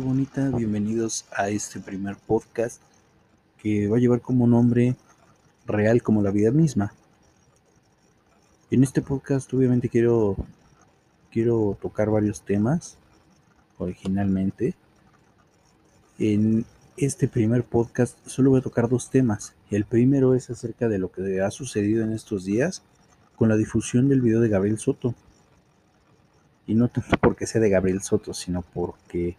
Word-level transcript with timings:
bonita, 0.00 0.50
bienvenidos 0.50 1.24
a 1.30 1.50
este 1.50 1.78
primer 1.78 2.16
podcast 2.16 2.82
que 3.58 3.86
va 3.86 3.96
a 3.96 4.00
llevar 4.00 4.20
como 4.20 4.46
nombre 4.46 4.96
real 5.66 6.02
como 6.02 6.20
la 6.20 6.32
vida 6.32 6.50
misma. 6.50 6.92
En 8.72 8.82
este 8.82 9.02
podcast 9.02 9.52
obviamente 9.54 9.88
quiero 9.88 10.36
quiero 11.30 11.78
tocar 11.80 12.10
varios 12.10 12.42
temas 12.42 12.98
originalmente. 13.78 14.74
En 16.18 16.64
este 16.96 17.28
primer 17.28 17.62
podcast 17.62 18.18
solo 18.26 18.50
voy 18.50 18.60
a 18.60 18.64
tocar 18.64 18.88
dos 18.88 19.10
temas. 19.10 19.54
El 19.70 19.84
primero 19.84 20.34
es 20.34 20.50
acerca 20.50 20.88
de 20.88 20.98
lo 20.98 21.12
que 21.12 21.40
ha 21.40 21.50
sucedido 21.52 22.02
en 22.02 22.12
estos 22.12 22.44
días 22.44 22.82
con 23.36 23.48
la 23.48 23.56
difusión 23.56 24.08
del 24.08 24.22
video 24.22 24.40
de 24.40 24.48
Gabriel 24.48 24.78
Soto. 24.78 25.14
Y 26.66 26.74
no 26.74 26.88
tanto 26.88 27.16
porque 27.20 27.46
sea 27.46 27.60
de 27.60 27.70
Gabriel 27.70 28.02
Soto, 28.02 28.34
sino 28.34 28.62
porque 28.62 29.36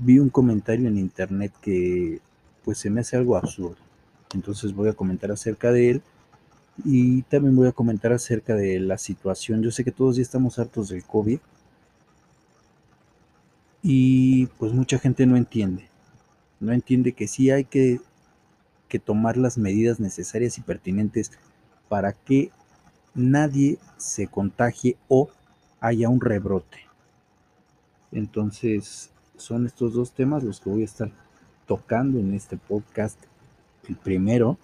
vi 0.00 0.18
un 0.18 0.30
comentario 0.30 0.88
en 0.88 0.98
internet 0.98 1.52
que 1.60 2.20
pues 2.64 2.78
se 2.78 2.90
me 2.90 3.00
hace 3.00 3.16
algo 3.16 3.36
absurdo. 3.36 3.76
Entonces 4.34 4.74
voy 4.74 4.88
a 4.88 4.92
comentar 4.92 5.30
acerca 5.30 5.72
de 5.72 5.90
él 5.90 6.02
y 6.84 7.22
también 7.22 7.56
voy 7.56 7.68
a 7.68 7.72
comentar 7.72 8.12
acerca 8.12 8.54
de 8.54 8.78
la 8.80 8.98
situación. 8.98 9.62
Yo 9.62 9.70
sé 9.70 9.84
que 9.84 9.92
todos 9.92 10.16
ya 10.16 10.22
estamos 10.22 10.58
hartos 10.58 10.90
del 10.90 11.04
COVID 11.04 11.38
y 13.82 14.46
pues 14.58 14.72
mucha 14.72 14.98
gente 14.98 15.26
no 15.26 15.36
entiende. 15.36 15.88
No 16.60 16.72
entiende 16.72 17.12
que 17.12 17.28
sí 17.28 17.50
hay 17.50 17.64
que, 17.64 18.00
que 18.88 18.98
tomar 18.98 19.36
las 19.36 19.58
medidas 19.58 20.00
necesarias 20.00 20.58
y 20.58 20.60
pertinentes 20.60 21.32
para 21.88 22.12
que 22.12 22.50
nadie 23.14 23.78
se 23.96 24.26
contagie 24.26 24.96
o 25.08 25.30
haya 25.80 26.08
un 26.08 26.20
rebrote. 26.20 26.78
Entonces, 28.12 29.10
son 29.38 29.66
estos 29.66 29.94
dos 29.94 30.12
temas 30.12 30.42
los 30.42 30.60
que 30.60 30.70
voy 30.70 30.82
a 30.82 30.86
estar 30.86 31.10
tocando 31.66 32.18
en 32.18 32.34
este 32.34 32.56
podcast. 32.56 33.18
El 33.88 33.96
primero. 33.96 34.58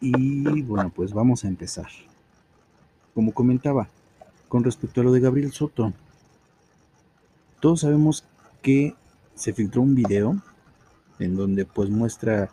Y 0.00 0.62
bueno, 0.62 0.90
pues 0.94 1.12
vamos 1.12 1.44
a 1.44 1.48
empezar. 1.48 1.88
Como 3.14 3.32
comentaba, 3.32 3.88
con 4.48 4.64
respecto 4.64 5.00
a 5.00 5.04
lo 5.04 5.12
de 5.12 5.20
Gabriel 5.20 5.52
Soto, 5.52 5.92
todos 7.60 7.80
sabemos 7.80 8.24
que 8.62 8.94
se 9.34 9.52
filtró 9.52 9.82
un 9.82 9.94
video 9.94 10.40
en 11.18 11.36
donde 11.36 11.64
pues 11.64 11.90
muestra 11.90 12.50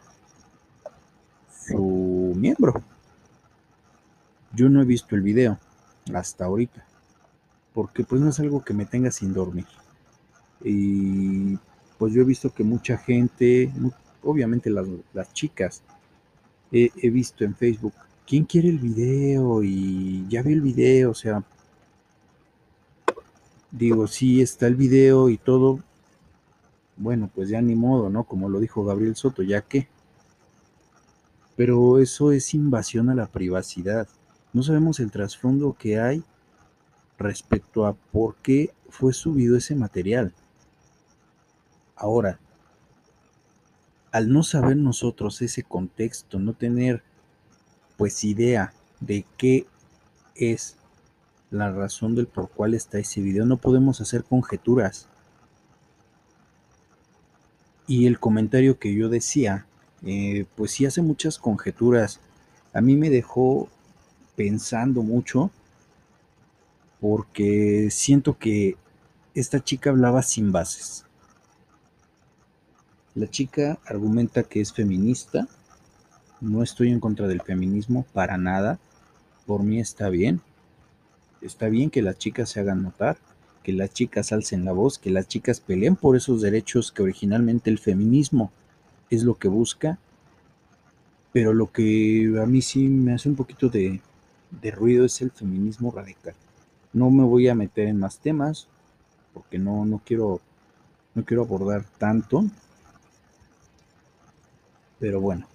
su 1.68 2.34
miembro. 2.36 2.74
Yo 4.54 4.70
no 4.70 4.82
he 4.82 4.86
visto 4.86 5.16
el 5.16 5.22
video 5.22 5.60
hasta 6.14 6.46
ahorita, 6.46 6.86
porque 7.74 8.04
pues 8.04 8.22
no 8.22 8.30
es 8.30 8.40
algo 8.40 8.64
que 8.64 8.74
me 8.74 8.86
tenga 8.86 9.12
sin 9.12 9.34
dormir. 9.34 9.68
Y 10.64 11.58
pues 11.98 12.14
yo 12.14 12.22
he 12.22 12.26
visto 12.26 12.54
que 12.54 12.64
mucha 12.64 12.98
gente, 12.98 13.72
obviamente 14.24 14.70
las, 14.70 15.34
chicas, 15.34 15.82
he, 16.72 16.92
he, 17.02 17.10
visto 17.10 17.44
en 17.44 17.56
Facebook, 17.56 17.94
¿quién 18.26 18.46
quiere 18.46 18.70
el 18.70 18.80
video? 18.80 19.64
Y 19.64 20.26
ya 20.30 20.42
vi 20.42 20.54
el 20.54 20.62
video, 20.62 21.12
o 21.12 21.16
sea, 21.16 21.44
digo, 23.72 24.08
sí 24.08 24.42
está 24.42 24.68
el 24.68 24.76
video 24.76 25.30
y 25.30 25.38
todo, 25.38 25.80
bueno, 26.98 27.30
pues 27.34 27.50
ya 27.50 27.62
ni 27.62 27.76
modo, 27.76 28.10
¿no? 28.10 28.24
Como 28.24 28.50
lo 28.50 28.60
dijo 28.60 28.86
Gabriel 28.86 29.16
Soto, 29.16 29.44
ya 29.44 29.62
que. 29.62 29.88
Pero 31.56 32.00
eso 32.00 32.32
es 32.32 32.54
invasión 32.54 33.10
a 33.10 33.16
la 33.16 33.28
privacidad. 33.28 34.08
No 34.54 34.64
sabemos 34.64 35.00
el 35.00 35.12
trasfondo 35.12 35.76
que 35.78 36.00
hay 36.00 36.24
respecto 37.18 37.86
a 37.86 37.94
por 37.94 38.36
qué 38.36 38.74
fue 38.90 39.14
subido 39.14 39.58
ese 39.58 39.76
material. 39.76 40.34
Ahora, 41.96 42.40
al 44.12 44.32
no 44.32 44.44
saber 44.44 44.78
nosotros 44.78 45.42
ese 45.42 45.64
contexto, 45.64 46.40
no 46.40 46.54
tener 46.54 47.04
pues 47.98 48.24
idea 48.24 48.74
de 49.00 49.26
qué 49.38 49.66
es 50.36 50.78
la 51.52 51.72
razón 51.72 52.16
del 52.16 52.28
por 52.28 52.50
cuál 52.50 52.74
está 52.74 53.00
ese 53.00 53.22
video, 53.22 53.46
no 53.46 53.58
podemos 53.58 54.02
hacer 54.02 54.24
conjeturas. 54.24 55.08
Y 57.88 58.08
el 58.08 58.20
comentario 58.20 58.80
que 58.80 58.94
yo 58.94 59.10
decía, 59.10 59.66
eh, 60.04 60.46
pues 60.56 60.72
sí 60.72 60.86
hace 60.86 61.02
muchas 61.02 61.38
conjeturas. 61.38 62.20
A 62.74 62.82
mí 62.82 62.96
me 62.96 63.10
dejó 63.10 63.70
pensando 64.36 65.02
mucho 65.04 65.52
porque 67.00 67.90
siento 67.92 68.38
que 68.38 68.78
esta 69.34 69.64
chica 69.64 69.92
hablaba 69.92 70.24
sin 70.24 70.52
bases. 70.52 71.05
La 73.16 73.30
chica 73.30 73.80
argumenta 73.86 74.44
que 74.44 74.60
es 74.60 74.74
feminista. 74.74 75.48
No 76.42 76.62
estoy 76.62 76.92
en 76.92 77.00
contra 77.00 77.30
del 77.30 77.42
feminismo 77.42 78.06
para 78.12 78.38
nada. 78.38 78.78
Por 79.46 79.64
mí 79.64 79.80
está 79.80 80.10
bien. 80.10 80.42
Está 81.42 81.70
bien 81.70 81.90
que 81.90 82.02
las 82.02 82.18
chicas 82.18 82.50
se 82.50 82.60
hagan 82.60 82.84
notar, 82.84 83.18
que 83.64 83.72
las 83.72 83.94
chicas 83.94 84.34
alcen 84.34 84.66
la 84.66 84.74
voz, 84.74 85.00
que 85.00 85.12
las 85.12 85.30
chicas 85.30 85.62
peleen 85.62 85.96
por 85.96 86.18
esos 86.18 86.42
derechos 86.42 86.92
que 86.92 87.04
originalmente 87.04 87.70
el 87.70 87.80
feminismo 87.80 88.52
es 89.10 89.24
lo 89.24 89.36
que 89.36 89.48
busca. 89.48 89.98
Pero 91.32 91.54
lo 91.54 91.72
que 91.72 92.38
a 92.38 92.46
mí 92.46 92.62
sí 92.62 92.90
me 92.90 93.14
hace 93.14 93.30
un 93.30 93.38
poquito 93.38 93.70
de, 93.70 94.02
de 94.62 94.72
ruido 94.72 95.06
es 95.06 95.22
el 95.22 95.32
feminismo 95.32 95.90
radical. 95.90 96.36
No 96.92 97.10
me 97.12 97.24
voy 97.24 97.48
a 97.48 97.56
meter 97.56 97.88
en 97.88 97.98
más 97.98 98.20
temas 98.20 98.68
porque 99.34 99.58
no, 99.58 99.86
no 99.86 100.02
quiero 100.06 100.42
no 101.14 101.24
quiero 101.24 101.44
abordar 101.44 101.86
tanto 101.98 102.44
pero 105.00 105.20
bueno, 105.20 105.48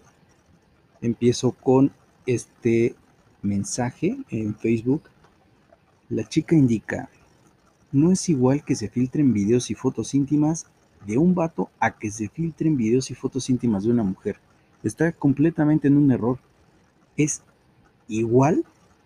empiezo 1.00 1.52
con 1.52 1.92
este 2.26 2.94
mensaje 3.42 4.18
en 4.30 4.54
Facebook. 4.54 5.02
La 6.08 6.28
chica 6.28 6.56
indica, 6.56 7.08
no 7.92 8.12
es 8.12 8.28
igual 8.28 8.64
que 8.64 8.74
se 8.74 8.88
filtren 8.88 9.32
videos 9.32 9.70
y 9.70 9.74
fotos 9.74 10.14
íntimas 10.14 10.66
de 11.06 11.18
un 11.18 11.34
vato 11.34 11.70
a 11.80 11.98
que 11.98 12.10
se 12.10 12.28
filtren 12.28 12.76
videos 12.76 13.10
y 13.10 13.14
fotos 13.14 13.48
íntimas 13.48 13.84
de 13.84 13.90
una 13.90 14.02
mujer. 14.02 14.36
Está 14.82 15.12
completamente 15.12 15.88
en 15.88 15.96
un 15.96 16.10
error. 16.10 16.38
Es 17.16 17.42
igual 18.08 18.64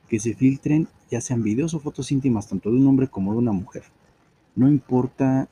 que 0.09 0.21
se 0.21 0.35
filtren 0.35 0.89
ya 1.11 1.21
sean 1.21 1.43
videos 1.43 1.75
o 1.75 1.81
fotos 1.81 2.11
íntimas 2.11 2.49
tanto 2.49 2.71
de 2.71 2.77
un 2.77 2.87
hombre 2.87 3.09
como 3.09 3.33
de 3.33 3.39
una 3.39 3.53
mujer. 3.53 3.85
No 4.57 4.69
importa 4.69 5.49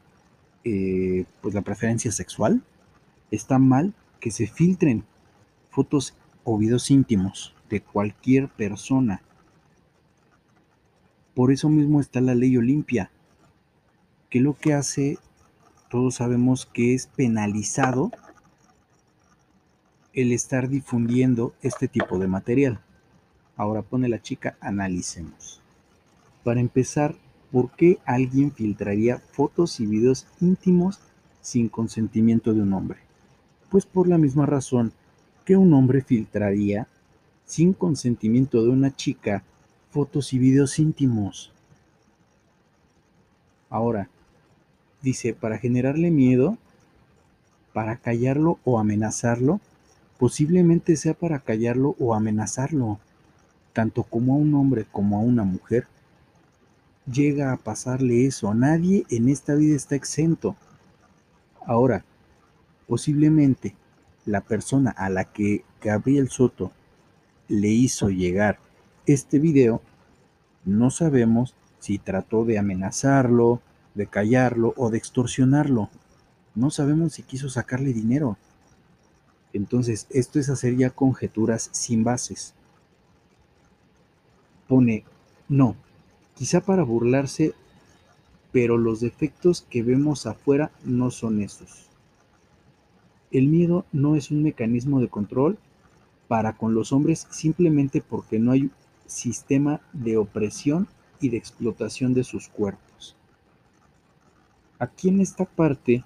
eh, 0.65 1.25
pues 1.41 1.55
la 1.55 1.63
preferencia 1.63 2.11
sexual. 2.13 2.63
Está 3.31 3.59
mal 3.59 3.95
que 4.23 4.31
se 4.31 4.47
filtren 4.47 5.05
fotos 5.69 6.15
o 6.45 6.57
videos 6.57 6.93
íntimos 6.93 7.57
de 7.69 7.81
cualquier 7.81 8.49
persona. 8.49 9.21
Por 11.35 11.51
eso 11.51 11.69
mismo 11.69 12.01
está 12.01 12.21
la 12.21 12.37
ley 12.37 12.57
Olimpia, 12.57 13.11
que 14.31 14.39
lo 14.39 14.55
que 14.55 14.75
hace, 14.75 15.19
todos 15.91 16.15
sabemos 16.15 16.67
que 16.67 16.95
es 16.95 17.09
penalizado 17.09 18.13
el 20.13 20.31
estar 20.31 20.69
difundiendo 20.69 21.53
este 21.61 21.89
tipo 21.89 22.21
de 22.21 22.29
material. 22.29 22.81
Ahora 23.57 23.83
pone 23.83 24.09
la 24.09 24.23
chica, 24.23 24.57
analicemos. 24.61 25.61
Para 26.45 26.61
empezar, 26.61 27.17
¿por 27.51 27.73
qué 27.73 27.99
alguien 28.05 28.53
filtraría 28.53 29.19
fotos 29.19 29.81
y 29.81 29.87
videos 29.87 30.29
íntimos 30.41 31.01
sin 31.41 31.69
consentimiento 31.69 32.55
de 32.55 32.63
un 32.63 32.73
hombre? 32.73 33.12
Pues 33.73 33.87
por 33.87 34.07
la 34.07 34.19
misma 34.19 34.45
razón 34.45 34.93
que 35.47 35.57
un 35.57 35.73
hombre 35.73 36.03
filtraría, 36.03 36.87
sin 37.47 37.73
consentimiento 37.73 38.63
de 38.63 38.69
una 38.69 38.95
chica, 38.95 39.43
fotos 39.91 40.35
y 40.35 40.39
videos 40.39 40.79
íntimos. 40.79 41.55
Ahora, 43.71 44.11
dice, 45.01 45.33
para 45.33 45.57
generarle 45.57 46.11
miedo, 46.11 46.59
para 47.73 47.97
callarlo 47.97 48.59
o 48.63 48.79
amenazarlo, 48.79 49.59
posiblemente 50.19 50.95
sea 50.97 51.15
para 51.15 51.39
callarlo 51.39 51.97
o 51.99 52.15
amenazarlo, 52.15 52.99
tanto 53.73 54.03
como 54.03 54.35
a 54.35 54.37
un 54.37 54.55
hombre 54.55 54.85
como 54.93 55.17
a 55.17 55.21
una 55.21 55.45
mujer. 55.45 55.87
Llega 57.11 57.53
a 57.53 57.57
pasarle 57.57 58.27
eso, 58.27 58.53
nadie 58.53 59.07
en 59.09 59.31
esta 59.31 59.55
vida 59.55 59.75
está 59.75 59.95
exento. 59.95 60.57
Ahora, 61.65 62.05
Posiblemente 62.93 63.75
la 64.27 64.43
persona 64.43 64.91
a 64.91 65.09
la 65.09 65.25
que 65.25 65.65
Gabriel 65.81 66.29
Soto 66.29 66.73
le 67.49 67.69
hizo 67.69 68.11
llegar 68.11 68.59
este 69.07 69.39
video, 69.39 69.81
no 70.67 70.91
sabemos 70.91 71.55
si 71.79 71.97
trató 71.97 72.45
de 72.45 72.59
amenazarlo, 72.59 73.63
de 73.95 74.09
callarlo 74.09 74.75
o 74.77 74.91
de 74.91 74.99
extorsionarlo. 74.99 75.89
No 76.55 76.71
sabemos 76.71 77.15
si 77.15 77.23
quiso 77.23 77.49
sacarle 77.49 77.95
dinero. 77.95 78.37
Entonces, 79.55 80.07
esto 80.11 80.39
es 80.39 80.51
hacer 80.51 80.77
ya 80.77 80.91
conjeturas 80.91 81.71
sin 81.73 82.05
bases. 82.05 82.53
Pone, 84.69 85.05
no, 85.49 85.77
quizá 86.35 86.61
para 86.61 86.83
burlarse 86.83 87.55
pero 88.53 88.77
los 88.77 89.01
defectos 89.01 89.63
que 89.71 89.83
vemos 89.83 90.27
afuera 90.27 90.73
no 90.85 91.11
son 91.11 91.41
esos. 91.41 91.89
El 93.33 93.49
miedo 93.49 93.87
no 93.93 94.15
es 94.15 94.31
un 94.31 94.43
mecanismo 94.43 95.01
de 95.01 95.09
control 95.09 95.59
para 96.29 96.53
con 96.53 96.75
los 96.75 96.93
hombres 96.93 97.27
simplemente 97.31 98.03
porque 98.03 98.39
no 98.39 98.53
hay 98.53 98.71
sistema 99.07 99.81
de 99.95 100.19
opresión 100.19 100.87
y 101.19 101.31
de 101.31 101.39
explotación 101.39 102.13
de 102.13 102.25
sus 102.25 102.49
cuerpos. 102.49 103.17
Aquí 104.79 105.09
en 105.09 105.21
esta 105.21 105.47
parte, 105.47 106.05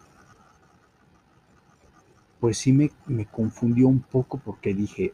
pues 2.39 2.59
sí 2.59 2.73
me, 2.73 2.93
me 3.07 3.27
confundió 3.27 3.89
un 3.89 4.01
poco 4.01 4.39
porque 4.39 4.73
dije, 4.73 5.13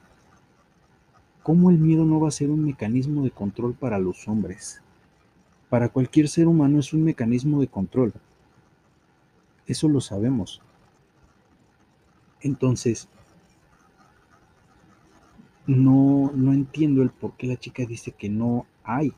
¿cómo 1.43 1.71
el 1.71 1.79
miedo 1.79 2.05
no 2.05 2.21
va 2.21 2.29
a 2.29 2.33
ser 2.33 2.51
un 2.51 2.63
mecanismo 2.63 3.25
de 3.25 3.31
control 3.31 3.73
para 3.73 3.99
los 3.99 4.29
hombres? 4.29 4.83
Para 5.71 5.89
cualquier 5.89 6.29
ser 6.29 6.47
humano 6.47 6.79
es 6.79 6.93
un 6.93 7.05
mecanismo 7.05 7.61
de 7.63 7.69
control. 7.69 8.13
Eso 9.67 9.89
lo 9.89 10.03
sabemos. 10.03 10.61
Entonces, 12.43 13.09
no, 15.67 16.33
no 16.35 16.53
entiendo 16.53 17.03
el 17.03 17.11
por 17.11 17.37
qué 17.37 17.47
la 17.47 17.57
chica 17.57 17.85
dice 17.87 18.13
que 18.13 18.29
no 18.29 18.67
hay 18.85 19.13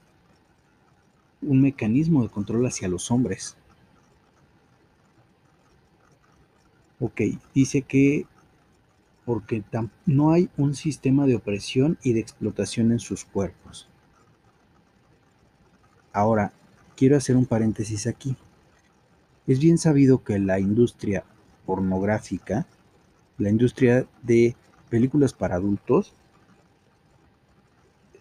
un 1.42 1.60
mecanismo 1.60 2.22
de 2.22 2.28
control 2.28 2.66
hacia 2.66 2.88
los 2.88 3.10
hombres. 3.10 3.56
Ok, 7.00 7.20
dice 7.54 7.82
que 7.82 8.26
porque 9.24 9.64
no 10.04 10.32
hay 10.32 10.50
un 10.56 10.74
sistema 10.74 11.26
de 11.26 11.36
opresión 11.36 11.98
y 12.02 12.12
de 12.12 12.20
explotación 12.20 12.92
en 12.92 12.98
sus 12.98 13.24
cuerpos. 13.24 13.88
Ahora, 16.12 16.52
quiero 16.94 17.16
hacer 17.16 17.36
un 17.36 17.46
paréntesis 17.46 18.06
aquí. 18.06 18.36
Es 19.46 19.58
bien 19.60 19.78
sabido 19.78 20.22
que 20.22 20.38
la 20.38 20.60
industria 20.60 21.24
pornográfica 21.66 22.66
la 23.38 23.50
industria 23.50 24.06
de 24.22 24.54
películas 24.88 25.32
para 25.32 25.56
adultos, 25.56 26.12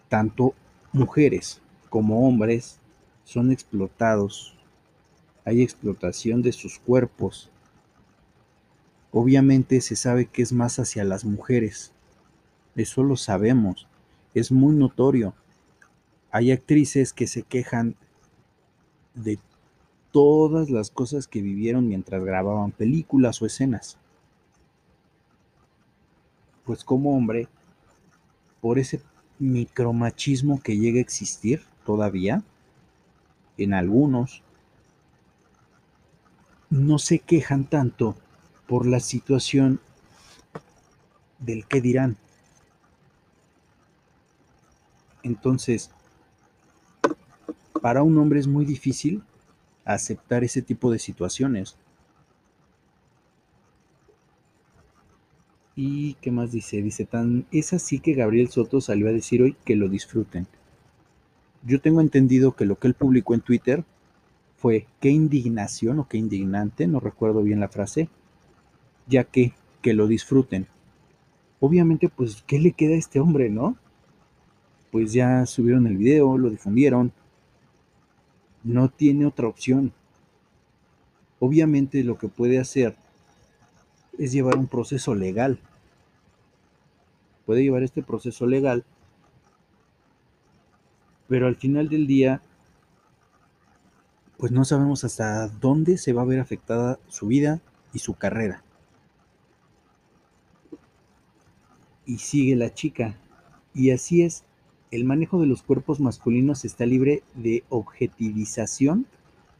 tanto 0.08 0.54
mujeres 0.92 1.60
como 1.88 2.26
hombres 2.26 2.80
son 3.24 3.52
explotados. 3.52 4.56
Hay 5.44 5.62
explotación 5.62 6.42
de 6.42 6.52
sus 6.52 6.78
cuerpos. 6.78 7.50
Obviamente 9.12 9.80
se 9.80 9.94
sabe 9.94 10.26
que 10.26 10.42
es 10.42 10.52
más 10.52 10.78
hacia 10.78 11.04
las 11.04 11.24
mujeres. 11.24 11.92
Eso 12.74 13.04
lo 13.04 13.16
sabemos. 13.16 13.86
Es 14.34 14.50
muy 14.50 14.74
notorio. 14.74 15.34
Hay 16.32 16.50
actrices 16.50 17.12
que 17.12 17.28
se 17.28 17.42
quejan 17.42 17.94
de 19.14 19.38
todas 20.10 20.70
las 20.70 20.90
cosas 20.90 21.28
que 21.28 21.40
vivieron 21.40 21.86
mientras 21.86 22.24
grababan 22.24 22.72
películas 22.72 23.40
o 23.40 23.46
escenas 23.46 23.98
pues 26.64 26.84
como 26.84 27.16
hombre, 27.16 27.48
por 28.60 28.78
ese 28.78 29.02
micromachismo 29.38 30.62
que 30.62 30.78
llega 30.78 30.98
a 30.98 31.02
existir 31.02 31.62
todavía 31.84 32.42
en 33.58 33.74
algunos, 33.74 34.42
no 36.70 36.98
se 36.98 37.18
quejan 37.18 37.64
tanto 37.64 38.16
por 38.66 38.86
la 38.86 39.00
situación 39.00 39.80
del 41.38 41.66
que 41.66 41.80
dirán. 41.80 42.16
Entonces, 45.22 45.90
para 47.80 48.02
un 48.02 48.16
hombre 48.18 48.40
es 48.40 48.46
muy 48.46 48.64
difícil 48.64 49.22
aceptar 49.84 50.42
ese 50.44 50.62
tipo 50.62 50.90
de 50.90 50.98
situaciones. 50.98 51.76
¿Y 55.76 56.14
qué 56.14 56.30
más 56.30 56.52
dice? 56.52 56.82
Dice, 56.82 57.04
tan, 57.04 57.46
es 57.50 57.72
así 57.72 57.98
que 57.98 58.14
Gabriel 58.14 58.48
Soto 58.48 58.80
salió 58.80 59.08
a 59.08 59.12
decir 59.12 59.42
hoy 59.42 59.56
que 59.64 59.76
lo 59.76 59.88
disfruten. 59.88 60.46
Yo 61.64 61.80
tengo 61.80 62.00
entendido 62.00 62.54
que 62.54 62.64
lo 62.64 62.78
que 62.78 62.88
él 62.88 62.94
publicó 62.94 63.34
en 63.34 63.40
Twitter 63.40 63.84
fue 64.56 64.86
qué 65.00 65.10
indignación 65.10 65.98
o 65.98 66.08
qué 66.08 66.18
indignante, 66.18 66.86
no 66.86 67.00
recuerdo 67.00 67.42
bien 67.42 67.60
la 67.60 67.68
frase, 67.68 68.08
ya 69.06 69.24
que 69.24 69.52
que 69.84 69.92
lo 69.92 70.06
disfruten. 70.06 70.66
Obviamente, 71.60 72.08
pues, 72.08 72.42
¿qué 72.46 72.58
le 72.58 72.72
queda 72.72 72.94
a 72.94 72.98
este 72.98 73.20
hombre, 73.20 73.50
no? 73.50 73.76
Pues 74.90 75.12
ya 75.12 75.44
subieron 75.44 75.86
el 75.86 75.98
video, 75.98 76.38
lo 76.38 76.48
difundieron. 76.48 77.12
No 78.62 78.88
tiene 78.88 79.26
otra 79.26 79.46
opción. 79.46 79.92
Obviamente 81.38 82.02
lo 82.02 82.16
que 82.16 82.28
puede 82.28 82.58
hacer 82.58 82.96
es 84.18 84.32
llevar 84.32 84.56
un 84.56 84.66
proceso 84.66 85.14
legal. 85.14 85.58
Puede 87.46 87.62
llevar 87.62 87.82
este 87.82 88.02
proceso 88.02 88.46
legal, 88.46 88.84
pero 91.28 91.46
al 91.46 91.56
final 91.56 91.88
del 91.88 92.06
día, 92.06 92.40
pues 94.38 94.52
no 94.52 94.64
sabemos 94.64 95.04
hasta 95.04 95.48
dónde 95.48 95.98
se 95.98 96.12
va 96.12 96.22
a 96.22 96.26
ver 96.26 96.40
afectada 96.40 96.98
su 97.08 97.26
vida 97.26 97.60
y 97.92 97.98
su 97.98 98.14
carrera. 98.14 98.62
Y 102.06 102.18
sigue 102.18 102.56
la 102.56 102.72
chica. 102.72 103.16
Y 103.74 103.90
así 103.90 104.22
es, 104.22 104.44
el 104.90 105.04
manejo 105.04 105.40
de 105.40 105.46
los 105.46 105.62
cuerpos 105.62 106.00
masculinos 106.00 106.64
está 106.64 106.86
libre 106.86 107.22
de 107.34 107.64
objetivización 107.68 109.06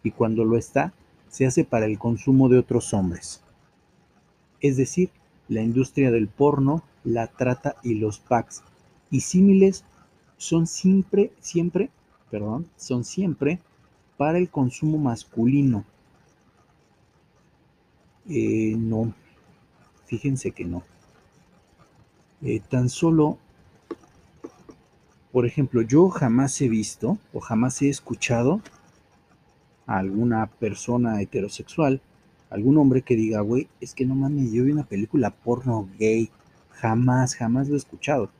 y 0.02 0.10
cuando 0.10 0.44
lo 0.44 0.56
está, 0.56 0.92
se 1.28 1.46
hace 1.46 1.64
para 1.64 1.86
el 1.86 1.98
consumo 1.98 2.48
de 2.48 2.58
otros 2.58 2.94
hombres 2.94 3.43
es 4.64 4.78
decir, 4.78 5.10
la 5.48 5.60
industria 5.60 6.10
del 6.10 6.26
porno, 6.26 6.82
la 7.04 7.26
trata 7.26 7.76
y 7.82 7.96
los 7.96 8.18
packs 8.18 8.62
y 9.10 9.20
símiles 9.20 9.84
son 10.38 10.66
siempre, 10.66 11.32
siempre, 11.38 11.90
perdón, 12.30 12.66
son 12.78 13.04
siempre 13.04 13.60
para 14.16 14.38
el 14.38 14.48
consumo 14.48 14.96
masculino. 14.96 15.84
Eh, 18.26 18.74
no, 18.78 19.12
fíjense 20.06 20.52
que 20.52 20.64
no. 20.64 20.82
Eh, 22.40 22.60
tan 22.60 22.88
solo, 22.88 23.36
por 25.30 25.44
ejemplo, 25.44 25.82
yo 25.82 26.08
jamás 26.08 26.58
he 26.62 26.70
visto 26.70 27.18
o 27.34 27.40
jamás 27.40 27.82
he 27.82 27.90
escuchado 27.90 28.62
a 29.86 29.98
alguna 29.98 30.46
persona 30.46 31.20
heterosexual 31.20 32.00
algún 32.54 32.78
hombre 32.78 33.02
que 33.02 33.16
diga, 33.16 33.40
güey, 33.40 33.66
es 33.80 33.94
que 33.94 34.06
no 34.06 34.14
mames, 34.14 34.52
yo 34.52 34.62
vi 34.62 34.70
una 34.70 34.86
película 34.86 35.30
porno 35.30 35.88
gay. 35.98 36.30
Jamás, 36.70 37.34
jamás 37.34 37.68
lo 37.68 37.74
he 37.74 37.78
escuchado. 37.78 38.30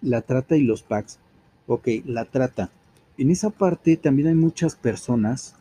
La 0.00 0.22
trata 0.22 0.56
y 0.56 0.62
los 0.62 0.84
packs. 0.84 1.18
Ok, 1.66 1.88
la 2.04 2.26
trata. 2.26 2.70
En 3.16 3.32
esa 3.32 3.50
parte 3.50 3.96
también 3.96 4.28
hay 4.28 4.36
muchas 4.36 4.76
personas 4.76 5.56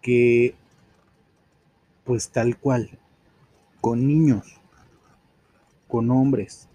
que, 0.00 0.54
pues 2.04 2.30
tal 2.30 2.56
cual, 2.56 2.98
con 3.82 4.06
niños, 4.06 4.62
con 5.88 6.10
hombres, 6.10 6.68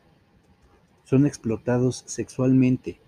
son 1.05 1.25
explotados 1.25 2.03
sexualmente 2.05 2.99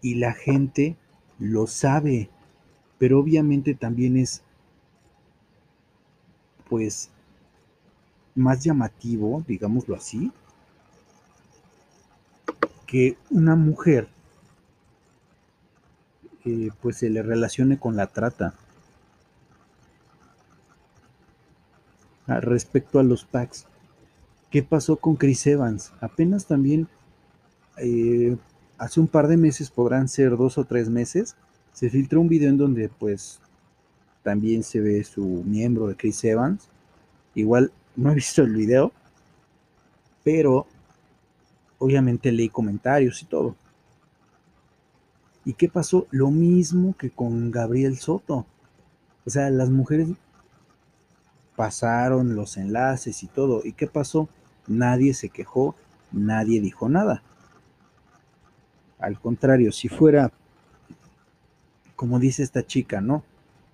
y 0.00 0.16
la 0.16 0.32
gente 0.32 0.96
lo 1.38 1.66
sabe, 1.66 2.30
pero 2.98 3.20
obviamente 3.20 3.74
también 3.74 4.16
es 4.16 4.42
pues 6.68 7.10
más 8.34 8.62
llamativo, 8.62 9.44
digámoslo 9.46 9.96
así, 9.96 10.32
que 12.86 13.16
una 13.30 13.56
mujer 13.56 14.08
eh, 16.44 16.70
pues 16.80 16.96
se 16.96 17.10
le 17.10 17.22
relacione 17.22 17.78
con 17.78 17.96
la 17.96 18.06
trata. 18.06 18.54
Ah, 22.26 22.40
respecto 22.40 22.98
a 22.98 23.02
los 23.02 23.24
packs, 23.24 23.66
¿qué 24.50 24.62
pasó 24.62 24.96
con 24.96 25.16
Chris 25.16 25.46
Evans? 25.46 25.92
Apenas 26.00 26.46
también 26.46 26.88
eh, 27.78 28.36
hace 28.78 29.00
un 29.00 29.08
par 29.08 29.28
de 29.28 29.36
meses, 29.36 29.70
podrán 29.70 30.08
ser 30.08 30.36
dos 30.36 30.56
o 30.56 30.64
tres 30.64 30.88
meses, 30.88 31.36
se 31.72 31.90
filtró 31.90 32.20
un 32.20 32.28
video 32.28 32.48
en 32.48 32.56
donde 32.56 32.88
pues 32.88 33.40
también 34.22 34.62
se 34.62 34.80
ve 34.80 35.04
su 35.04 35.22
miembro 35.44 35.86
de 35.86 35.96
Chris 35.96 36.24
Evans. 36.24 36.68
Igual 37.34 37.72
no 37.96 38.10
he 38.10 38.14
visto 38.16 38.42
el 38.42 38.54
video, 38.54 38.92
pero 40.24 40.66
obviamente 41.78 42.32
leí 42.32 42.48
comentarios 42.48 43.22
y 43.22 43.26
todo. 43.26 43.56
¿Y 45.44 45.54
qué 45.54 45.68
pasó? 45.68 46.06
Lo 46.10 46.30
mismo 46.30 46.94
que 46.96 47.10
con 47.10 47.50
Gabriel 47.50 47.96
Soto. 47.96 48.46
O 49.24 49.30
sea, 49.30 49.48
las 49.50 49.70
mujeres 49.70 50.08
pasaron 51.56 52.36
los 52.36 52.56
enlaces 52.56 53.22
y 53.22 53.28
todo. 53.28 53.62
¿Y 53.64 53.72
qué 53.72 53.86
pasó? 53.86 54.28
Nadie 54.66 55.14
se 55.14 55.30
quejó, 55.30 55.74
nadie 56.12 56.60
dijo 56.60 56.88
nada. 56.88 57.22
Al 58.98 59.20
contrario, 59.20 59.72
si 59.72 59.88
fuera, 59.88 60.32
como 61.96 62.18
dice 62.18 62.42
esta 62.42 62.66
chica, 62.66 63.00
¿no? 63.00 63.24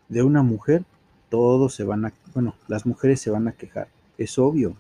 De 0.09 0.23
una 0.23 0.43
mujer, 0.43 0.85
todos 1.31 1.75
se 1.75 1.85
van 1.85 2.05
a, 2.05 2.13
bueno, 2.35 2.55
las 2.69 2.87
mujeres 2.87 3.21
se 3.21 3.31
van 3.31 3.49
a 3.49 3.53
quejar. 3.53 3.89
Es 4.19 4.39
obvio, 4.39 4.77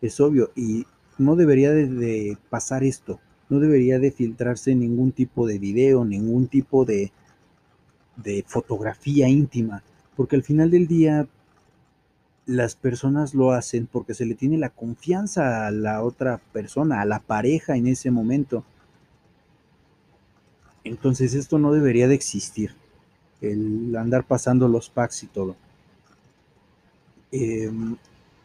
es 0.00 0.20
obvio. 0.20 0.50
Y 0.54 0.86
no 1.18 1.36
debería 1.36 1.72
de, 1.72 2.38
pasar 2.48 2.84
esto. 2.84 3.20
No 3.48 3.60
debería 3.60 3.98
de 3.98 4.12
filtrarse 4.12 4.74
ningún 4.74 5.12
tipo 5.12 5.46
de 5.46 5.58
video, 5.58 6.04
ningún 6.04 6.48
tipo 6.48 6.84
de, 6.84 7.12
fotografía 8.46 9.28
íntima. 9.28 9.82
Porque 10.16 10.36
al 10.36 10.42
final 10.42 10.70
del 10.70 10.86
día 10.86 11.26
las 12.46 12.76
personas 12.76 13.34
lo 13.34 13.52
hacen 13.52 13.86
porque 13.86 14.14
se 14.14 14.24
le 14.24 14.34
tiene 14.34 14.58
la 14.58 14.70
confianza 14.70 15.66
a 15.66 15.70
la 15.70 16.02
otra 16.02 16.40
persona, 16.52 17.00
a 17.00 17.04
la 17.04 17.20
pareja 17.20 17.76
en 17.76 17.86
ese 17.86 18.10
momento. 18.10 18.64
Entonces 20.84 21.34
esto 21.34 21.58
no 21.58 21.72
debería 21.72 22.08
de 22.08 22.14
existir, 22.14 22.74
el 23.40 23.94
andar 23.96 24.24
pasando 24.24 24.68
los 24.68 24.90
packs 24.90 25.24
y 25.24 25.26
todo. 25.26 25.56
Em, 27.30 27.96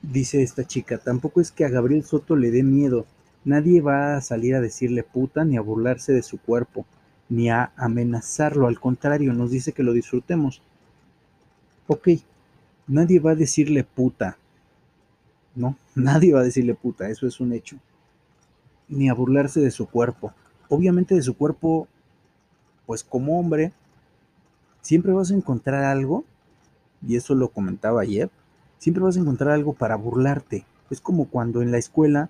dice 0.01 0.43
esta 0.43 0.65
chica, 0.65 0.97
tampoco 0.97 1.39
es 1.41 1.51
que 1.51 1.65
a 1.65 1.69
Gabriel 1.69 2.03
Soto 2.03 2.35
le 2.35 2.51
dé 2.51 2.63
miedo. 2.63 3.05
Nadie 3.45 3.81
va 3.81 4.17
a 4.17 4.21
salir 4.21 4.55
a 4.55 4.61
decirle 4.61 5.03
puta 5.03 5.45
ni 5.45 5.57
a 5.57 5.61
burlarse 5.61 6.13
de 6.13 6.23
su 6.23 6.37
cuerpo, 6.37 6.85
ni 7.29 7.49
a 7.49 7.71
amenazarlo. 7.75 8.67
Al 8.67 8.79
contrario, 8.79 9.33
nos 9.33 9.51
dice 9.51 9.73
que 9.73 9.83
lo 9.83 9.93
disfrutemos. 9.93 10.61
Ok, 11.87 12.09
Nadie 12.87 13.19
va 13.19 13.31
a 13.31 13.35
decirle 13.35 13.83
puta. 13.83 14.37
No, 15.55 15.77
nadie 15.95 16.33
va 16.33 16.41
a 16.41 16.43
decirle 16.43 16.73
puta, 16.75 17.09
eso 17.09 17.27
es 17.27 17.39
un 17.39 17.53
hecho. 17.53 17.77
Ni 18.89 19.09
a 19.09 19.13
burlarse 19.13 19.61
de 19.61 19.71
su 19.71 19.87
cuerpo. 19.87 20.33
Obviamente 20.69 21.15
de 21.15 21.21
su 21.21 21.35
cuerpo, 21.35 21.87
pues 22.85 23.03
como 23.03 23.39
hombre, 23.39 23.73
siempre 24.81 25.13
vas 25.13 25.31
a 25.31 25.35
encontrar 25.35 25.83
algo, 25.83 26.25
y 27.05 27.15
eso 27.15 27.35
lo 27.35 27.49
comentaba 27.49 28.01
ayer, 28.01 28.29
siempre 28.77 29.03
vas 29.03 29.17
a 29.17 29.19
encontrar 29.19 29.51
algo 29.51 29.73
para 29.73 29.95
burlarte. 29.95 30.65
Es 30.89 31.01
como 31.01 31.25
cuando 31.25 31.61
en 31.61 31.71
la 31.71 31.77
escuela 31.77 32.29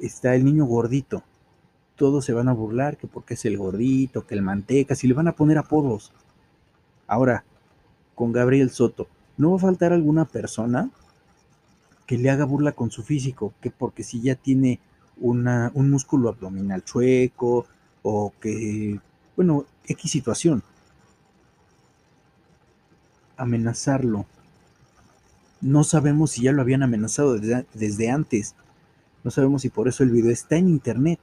está 0.00 0.34
el 0.34 0.44
niño 0.44 0.64
gordito. 0.64 1.22
Todos 1.96 2.24
se 2.24 2.32
van 2.32 2.48
a 2.48 2.52
burlar 2.52 2.96
que 2.96 3.06
porque 3.06 3.34
es 3.34 3.44
el 3.44 3.58
gordito, 3.58 4.26
que 4.26 4.34
el 4.34 4.42
manteca, 4.42 4.94
si 4.94 5.06
le 5.06 5.14
van 5.14 5.28
a 5.28 5.36
poner 5.36 5.58
apodos. 5.58 6.12
Ahora, 7.06 7.44
con 8.14 8.32
Gabriel 8.32 8.70
Soto, 8.70 9.08
no 9.36 9.50
va 9.50 9.56
a 9.56 9.60
faltar 9.60 9.92
alguna 9.92 10.24
persona 10.24 10.90
que 12.06 12.18
le 12.18 12.30
haga 12.30 12.44
burla 12.44 12.72
con 12.72 12.90
su 12.90 13.02
físico, 13.02 13.52
que 13.60 13.70
porque 13.70 14.02
si 14.02 14.20
ya 14.20 14.34
tiene 14.34 14.80
una, 15.18 15.70
un 15.74 15.90
músculo 15.90 16.28
abdominal 16.28 16.84
chueco 16.84 17.66
o 18.02 18.32
que, 18.40 19.00
bueno, 19.36 19.64
X 19.86 20.10
situación, 20.10 20.62
amenazarlo. 23.36 24.26
No 25.60 25.84
sabemos 25.84 26.32
si 26.32 26.42
ya 26.42 26.52
lo 26.52 26.62
habían 26.62 26.82
amenazado 26.82 27.38
desde, 27.38 28.10
antes. 28.10 28.54
No 29.24 29.30
sabemos 29.30 29.62
si 29.62 29.68
por 29.68 29.88
eso 29.88 30.02
el 30.02 30.10
video 30.10 30.30
está 30.30 30.56
en 30.56 30.68
internet. 30.68 31.20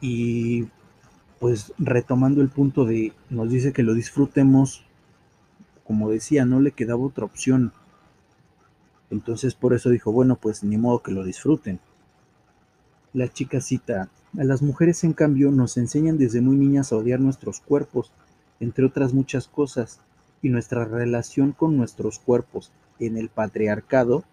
Y 0.00 0.68
pues 1.40 1.72
retomando 1.78 2.42
el 2.42 2.48
punto 2.48 2.84
de, 2.84 3.12
nos 3.30 3.50
dice 3.50 3.72
que 3.72 3.82
lo 3.82 3.94
disfrutemos, 3.94 4.84
como 5.84 6.10
decía, 6.10 6.44
no 6.44 6.60
le 6.60 6.72
quedaba 6.72 7.02
otra 7.02 7.24
opción. 7.24 7.72
Entonces 9.10 9.54
por 9.54 9.72
eso 9.72 9.90
dijo, 9.90 10.12
bueno, 10.12 10.36
pues 10.36 10.62
ni 10.64 10.76
modo 10.76 11.02
que 11.02 11.12
lo 11.12 11.24
disfruten. 11.24 11.80
La 13.12 13.28
chica 13.28 13.60
cita, 13.60 14.10
a 14.38 14.44
las 14.44 14.62
mujeres 14.62 15.04
en 15.04 15.12
cambio 15.12 15.50
nos 15.50 15.76
enseñan 15.76 16.18
desde 16.18 16.40
muy 16.40 16.56
niñas 16.56 16.92
a 16.92 16.96
odiar 16.96 17.20
nuestros 17.20 17.60
cuerpos, 17.60 18.12
entre 18.60 18.84
otras 18.84 19.12
muchas 19.12 19.48
cosas, 19.48 20.00
y 20.42 20.50
nuestra 20.50 20.84
relación 20.84 21.52
con 21.52 21.76
nuestros 21.76 22.18
cuerpos 22.18 22.70
en 22.98 23.16
el 23.16 23.28
patriarcado 23.28 24.24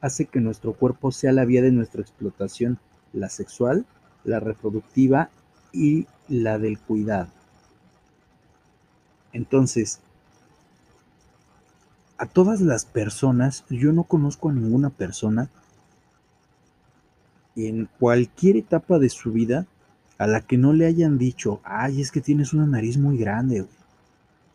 hace 0.00 0.26
que 0.26 0.40
nuestro 0.40 0.74
cuerpo 0.74 1.12
sea 1.12 1.32
la 1.32 1.44
vía 1.44 1.62
de 1.62 1.72
nuestra 1.72 2.02
explotación, 2.02 2.78
la 3.12 3.28
sexual, 3.28 3.86
la 4.24 4.40
reproductiva 4.40 5.30
y 5.72 6.06
la 6.28 6.58
del 6.58 6.78
cuidado. 6.78 7.28
Entonces, 9.32 10.00
a 12.18 12.26
todas 12.26 12.60
las 12.60 12.84
personas, 12.84 13.64
yo 13.70 13.92
no 13.92 14.04
conozco 14.04 14.48
a 14.48 14.52
ninguna 14.52 14.90
persona 14.90 15.48
en 17.56 17.88
cualquier 17.98 18.56
etapa 18.56 18.98
de 18.98 19.08
su 19.08 19.32
vida 19.32 19.66
a 20.18 20.26
la 20.26 20.40
que 20.40 20.58
no 20.58 20.72
le 20.72 20.86
hayan 20.86 21.18
dicho, 21.18 21.60
ay, 21.64 22.00
es 22.00 22.10
que 22.10 22.20
tienes 22.20 22.52
una 22.52 22.66
nariz 22.66 22.98
muy 22.98 23.16
grande, 23.18 23.66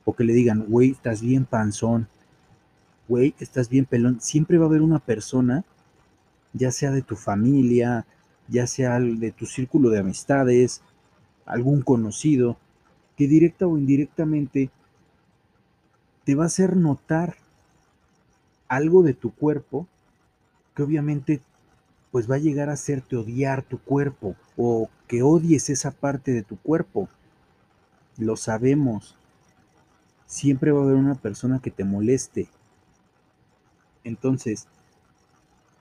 o 0.06 0.14
que 0.14 0.24
le 0.24 0.34
digan, 0.34 0.66
güey, 0.68 0.92
estás 0.92 1.22
bien 1.22 1.46
panzón, 1.46 2.08
güey, 3.08 3.36
estás 3.40 3.70
bien 3.70 3.86
pelón. 3.86 4.22
Siempre 4.22 4.58
va 4.58 4.66
a 4.66 4.70
haber 4.70 4.82
una 4.82 5.00
persona, 5.00 5.64
ya 6.54 6.72
sea 6.72 6.92
de 6.92 7.02
tu 7.02 7.16
familia, 7.16 8.06
ya 8.48 8.68
sea 8.68 9.00
de 9.00 9.32
tu 9.32 9.46
círculo 9.46 9.90
de 9.90 10.00
amistades, 10.00 10.82
algún 11.46 11.82
conocido, 11.82 12.58
que 13.16 13.28
directa 13.28 13.68
o 13.68 13.78
indirectamente 13.78 14.70
te 16.24 16.36
va 16.36 16.44
a 16.44 16.48
hacer 16.48 16.78
notar 16.78 17.36
algo 18.68 19.04
de 19.04 19.14
tu 19.14 19.32
cuerpo 19.34 19.88
que 20.76 20.84
obviamente 20.84 21.42
pues 22.12 22.30
va 22.30 22.36
a 22.36 22.40
llegar 22.40 22.70
a 22.70 22.74
hacerte 22.74 23.16
odiar 23.16 23.64
tu 23.64 23.80
cuerpo 23.80 24.36
o 24.58 24.90
que 25.08 25.22
odies 25.22 25.70
esa 25.70 25.92
parte 25.92 26.32
de 26.32 26.44
tu 26.44 26.58
cuerpo. 26.58 27.08
Lo 28.18 28.36
sabemos. 28.36 29.16
Siempre 30.26 30.72
va 30.72 30.82
a 30.82 30.84
haber 30.84 30.96
una 30.96 31.16
persona 31.16 31.60
que 31.60 31.72
te 31.72 31.84
moleste. 31.84 32.50
Entonces, 34.04 34.68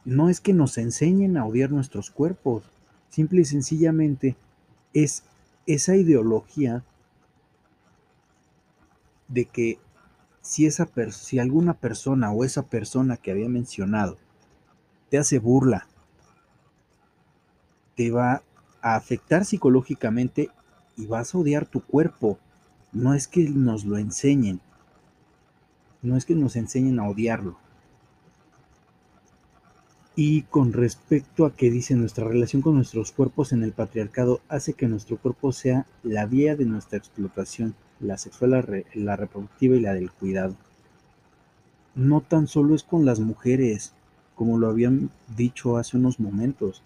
no 0.04 0.28
es 0.28 0.40
que 0.40 0.52
nos 0.52 0.78
enseñen 0.78 1.36
a 1.36 1.44
odiar 1.44 1.70
nuestros 1.70 2.10
cuerpos, 2.10 2.64
simple 3.10 3.42
y 3.42 3.44
sencillamente 3.44 4.36
es 4.94 5.22
esa 5.66 5.96
ideología 5.96 6.82
de 9.28 9.44
que 9.44 9.78
si, 10.40 10.66
esa 10.66 10.88
si 11.10 11.38
alguna 11.38 11.74
persona 11.74 12.32
o 12.32 12.44
esa 12.44 12.62
persona 12.62 13.18
que 13.18 13.30
había 13.30 13.48
mencionado 13.48 14.16
te 15.10 15.18
hace 15.18 15.38
burla, 15.38 15.86
te 17.98 18.12
va 18.12 18.44
a 18.80 18.94
afectar 18.94 19.44
psicológicamente 19.44 20.50
y 20.96 21.06
vas 21.06 21.34
a 21.34 21.38
odiar 21.38 21.66
tu 21.66 21.80
cuerpo. 21.80 22.38
No 22.92 23.12
es 23.12 23.26
que 23.26 23.50
nos 23.50 23.84
lo 23.84 23.98
enseñen, 23.98 24.60
no 26.00 26.16
es 26.16 26.24
que 26.24 26.36
nos 26.36 26.54
enseñen 26.54 27.00
a 27.00 27.08
odiarlo. 27.08 27.58
Y 30.14 30.42
con 30.42 30.72
respecto 30.72 31.44
a 31.44 31.56
que 31.56 31.72
dice 31.72 31.96
nuestra 31.96 32.24
relación 32.24 32.62
con 32.62 32.76
nuestros 32.76 33.10
cuerpos 33.10 33.52
en 33.52 33.64
el 33.64 33.72
patriarcado 33.72 34.42
hace 34.48 34.74
que 34.74 34.86
nuestro 34.86 35.16
cuerpo 35.16 35.50
sea 35.50 35.84
la 36.04 36.24
vía 36.24 36.54
de 36.54 36.66
nuestra 36.66 36.98
explotación, 36.98 37.74
la 37.98 38.16
sexual, 38.16 38.84
la, 38.94 39.16
reproductiva 39.16 39.74
y 39.74 39.80
la 39.80 39.94
del 39.94 40.12
cuidado. 40.12 40.54
No 41.96 42.20
tan 42.20 42.46
solo 42.46 42.76
es 42.76 42.84
con 42.84 43.04
las 43.04 43.18
mujeres, 43.18 43.92
como 44.36 44.56
lo 44.56 44.68
habían 44.68 45.10
dicho 45.36 45.76
hace 45.76 45.96
unos 45.96 46.20
momentos. 46.20 46.80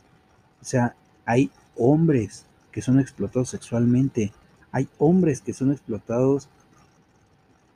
O 0.62 0.64
sea, 0.64 0.94
hay 1.24 1.50
hombres 1.76 2.46
que 2.70 2.82
son 2.82 2.98
explotados 2.98 3.50
sexualmente, 3.50 4.32
hay 4.70 4.88
hombres 4.98 5.40
que 5.40 5.52
son 5.52 5.72
explotados 5.72 6.48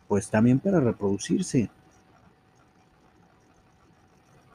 pues 0.09 0.31
también 0.31 0.61
para 0.61 0.81
reproducirse. 0.81 1.71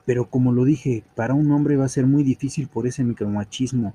Pero 0.05 0.29
como 0.29 0.51
lo 0.51 0.63
dije, 0.63 1.03
para 1.15 1.33
un 1.33 1.51
hombre 1.51 1.77
va 1.77 1.85
a 1.85 1.89
ser 1.89 2.05
muy 2.05 2.23
difícil 2.23 2.67
por 2.67 2.87
ese 2.87 3.03
micromachismo. 3.03 3.93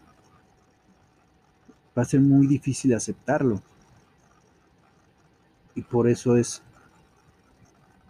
Va 1.96 2.02
a 2.02 2.06
ser 2.06 2.20
muy 2.20 2.46
difícil 2.46 2.94
aceptarlo. 2.94 3.60
Y 5.74 5.82
por 5.82 6.08
eso 6.08 6.36
es 6.36 6.62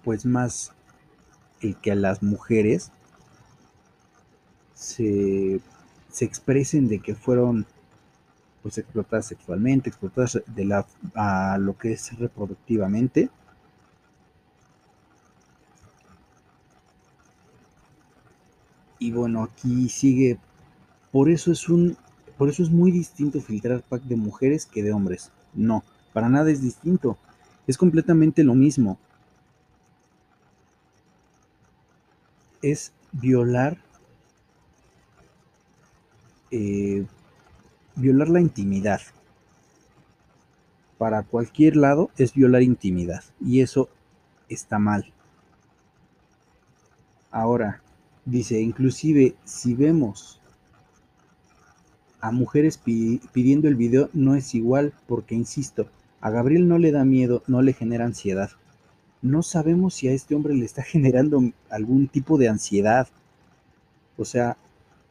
pues 0.04 0.24
más 0.26 0.72
el 1.60 1.76
que 1.76 1.92
a 1.92 1.96
las 1.96 2.22
mujeres 2.22 2.92
se, 4.74 5.60
se 6.16 6.24
expresen 6.24 6.88
de 6.88 7.00
que 7.00 7.14
fueron 7.14 7.66
pues 8.62 8.78
explotadas 8.78 9.26
sexualmente, 9.26 9.90
explotadas 9.90 10.40
de 10.46 10.64
la, 10.64 10.86
a 11.14 11.58
lo 11.58 11.76
que 11.76 11.92
es 11.92 12.18
reproductivamente 12.18 13.28
Y 18.98 19.12
bueno, 19.12 19.42
aquí 19.42 19.90
sigue. 19.90 20.38
Por 21.12 21.28
eso 21.28 21.52
es 21.52 21.68
un. 21.68 21.98
Por 22.38 22.48
eso 22.48 22.62
es 22.62 22.70
muy 22.70 22.90
distinto 22.90 23.42
filtrar 23.42 23.82
pack 23.82 24.02
de 24.04 24.16
mujeres 24.16 24.64
que 24.64 24.82
de 24.82 24.94
hombres. 24.94 25.30
No, 25.52 25.84
para 26.14 26.30
nada 26.30 26.50
es 26.50 26.62
distinto. 26.62 27.18
Es 27.66 27.76
completamente 27.76 28.42
lo 28.42 28.54
mismo. 28.54 28.98
Es 32.62 32.92
violar 33.12 33.76
eh, 36.50 37.04
violar 37.94 38.28
la 38.28 38.40
intimidad. 38.40 39.00
Para 40.98 41.22
cualquier 41.22 41.76
lado 41.76 42.10
es 42.16 42.32
violar 42.32 42.62
intimidad 42.62 43.22
y 43.40 43.60
eso 43.60 43.88
está 44.48 44.78
mal. 44.78 45.12
Ahora, 47.30 47.82
dice, 48.24 48.60
inclusive 48.60 49.34
si 49.44 49.74
vemos 49.74 50.40
a 52.20 52.32
mujeres 52.32 52.78
pidiendo 52.78 53.68
el 53.68 53.76
video 53.76 54.08
no 54.12 54.34
es 54.34 54.54
igual 54.54 54.94
porque, 55.06 55.34
insisto, 55.34 55.88
a 56.20 56.30
Gabriel 56.30 56.66
no 56.66 56.78
le 56.78 56.92
da 56.92 57.04
miedo, 57.04 57.42
no 57.46 57.62
le 57.62 57.72
genera 57.72 58.04
ansiedad. 58.04 58.50
No 59.22 59.42
sabemos 59.42 59.94
si 59.94 60.08
a 60.08 60.12
este 60.12 60.34
hombre 60.34 60.54
le 60.54 60.64
está 60.64 60.82
generando 60.84 61.40
algún 61.70 62.08
tipo 62.08 62.38
de 62.38 62.48
ansiedad. 62.48 63.08
O 64.16 64.24
sea, 64.24 64.56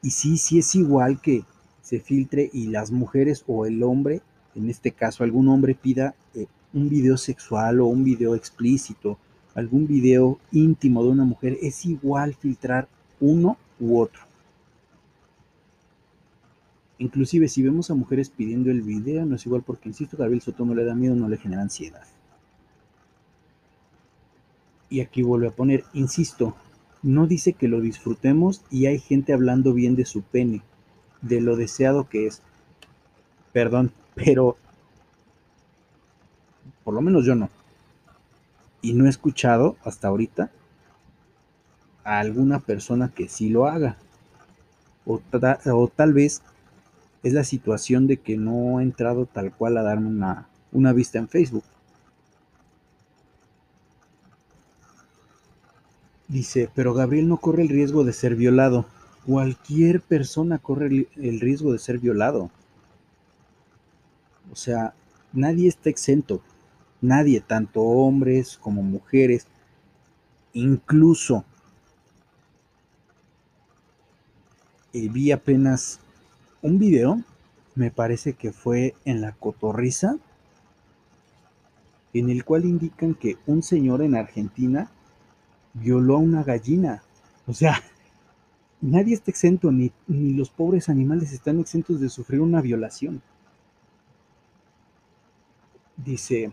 y 0.06 0.12
sí, 0.12 0.38
sí 0.38 0.60
es 0.60 0.76
igual 0.76 1.20
que 1.20 1.44
se 1.82 2.00
filtre 2.00 2.48
y 2.54 2.68
las 2.68 2.92
mujeres 2.92 3.44
o 3.48 3.66
el 3.66 3.82
hombre, 3.82 4.22
en 4.54 4.70
este 4.70 4.92
caso 4.92 5.24
algún 5.24 5.48
hombre 5.48 5.74
pida 5.74 6.14
eh, 6.36 6.46
un 6.74 6.90
video 6.90 7.18
sexual 7.18 7.80
o 7.80 7.88
un 7.88 8.04
video 8.04 8.36
explícito, 8.36 9.18
algún 9.56 9.88
video 9.88 10.40
íntimo 10.52 11.04
de 11.04 11.10
una 11.10 11.26
mujer, 11.26 11.58
es 11.60 11.88
igual 11.88 12.36
filtrar 12.36 12.88
uno 13.20 13.58
u 13.80 13.98
otro. 14.00 14.22
Inclusive 17.00 17.48
si 17.48 17.64
vemos 17.64 17.90
a 17.90 17.96
mujeres 17.96 18.30
pidiendo 18.30 18.70
el 18.70 18.84
video, 18.84 19.26
no 19.26 19.38
es 19.38 19.46
igual 19.48 19.64
porque, 19.64 19.90
insisto, 19.90 20.18
Gabriel 20.18 20.42
Soto 20.44 20.66
no 20.66 20.76
le 20.76 20.86
da 20.86 20.94
miedo, 20.94 21.16
no 21.16 21.28
le 21.28 21.38
genera 21.38 21.64
ansiedad. 21.64 22.06
Y 24.88 25.00
aquí 25.00 25.24
vuelve 25.24 25.48
a 25.48 25.52
poner, 25.52 25.84
insisto, 25.94 26.56
no 27.06 27.28
dice 27.28 27.54
que 27.54 27.68
lo 27.68 27.82
disfrutemos 27.82 28.64
y 28.72 28.88
hay 28.88 28.98
gente 28.98 29.32
hablando 29.32 29.74
bien 29.74 29.96
de 29.96 30.06
su 30.06 30.24
pene, 30.24 30.64
de 31.22 31.40
lo 31.40 31.56
deseado 31.56 32.10
que 32.10 32.26
es. 32.26 32.42
Perdón, 33.54 33.92
pero 34.16 34.58
por 36.84 36.96
lo 36.96 37.02
menos 37.02 37.24
yo 37.24 37.36
no. 37.36 37.50
Y 38.82 38.94
no 38.94 39.06
he 39.06 39.10
escuchado 39.10 39.78
hasta 39.84 40.08
ahorita 40.08 40.50
a 42.04 42.20
alguna 42.20 42.60
persona 42.60 43.12
que 43.14 43.30
sí 43.30 43.50
lo 43.50 43.68
haga. 43.68 43.98
O, 45.06 45.20
tal 45.96 46.14
vez 46.14 46.42
es 47.22 47.34
la 47.34 47.44
situación 47.44 48.08
de 48.08 48.18
que 48.18 48.36
no 48.36 48.80
he 48.80 48.84
entrado 48.84 49.28
tal 49.28 49.52
cual 49.52 49.78
a 49.78 49.84
darme 49.84 50.10
una 50.72 50.94
vista 50.94 51.20
en 51.20 51.28
Facebook. 51.28 51.64
Dice, 56.28 56.70
pero 56.74 56.94
Gabriel 56.94 57.28
no 57.28 57.38
corre 57.38 57.62
el 57.62 57.70
riesgo 57.70 58.04
de 58.04 58.14
ser 58.14 58.36
violado. 58.36 58.86
Cualquier 59.26 60.02
persona 60.02 60.58
corre 60.58 61.08
el 61.16 61.40
riesgo 61.40 61.72
de 61.72 61.80
ser 61.80 62.00
violado. 62.00 62.50
O 64.52 64.56
sea, 64.56 64.94
nadie 65.34 65.68
está 65.68 65.90
exento. 65.90 66.42
Nadie, 67.02 67.42
tanto 67.42 67.82
hombres 67.82 68.58
como 68.58 68.82
mujeres. 68.82 69.48
Incluso 70.54 71.46
eh, 74.94 75.10
vi 75.10 75.32
apenas 75.32 76.00
un 76.62 76.80
video, 76.80 77.22
me 77.76 77.92
parece 77.92 78.34
que 78.34 78.52
fue 78.52 78.96
en 79.06 79.22
la 79.22 79.34
cotorriza, 79.34 80.18
en 82.14 82.30
el 82.30 82.46
cual 82.46 82.66
indican 82.66 83.14
que 83.14 83.38
un 83.46 83.62
señor 83.62 84.02
en 84.02 84.16
Argentina 84.16 84.90
violó 85.76 86.16
a 86.16 86.20
una 86.20 86.44
gallina. 86.44 87.04
O 87.46 87.54
sea, 87.54 87.82
nadie 88.82 89.14
está 89.14 89.30
exento, 89.30 89.72
ni, 89.72 89.92
ni 90.08 90.34
los 90.34 90.50
pobres 90.50 90.90
animales 90.90 91.32
están 91.32 91.60
exentos 91.60 92.00
de 92.00 92.10
sufrir 92.10 92.42
una 92.42 92.62
violación. 92.62 93.22
Dice, 95.98 96.52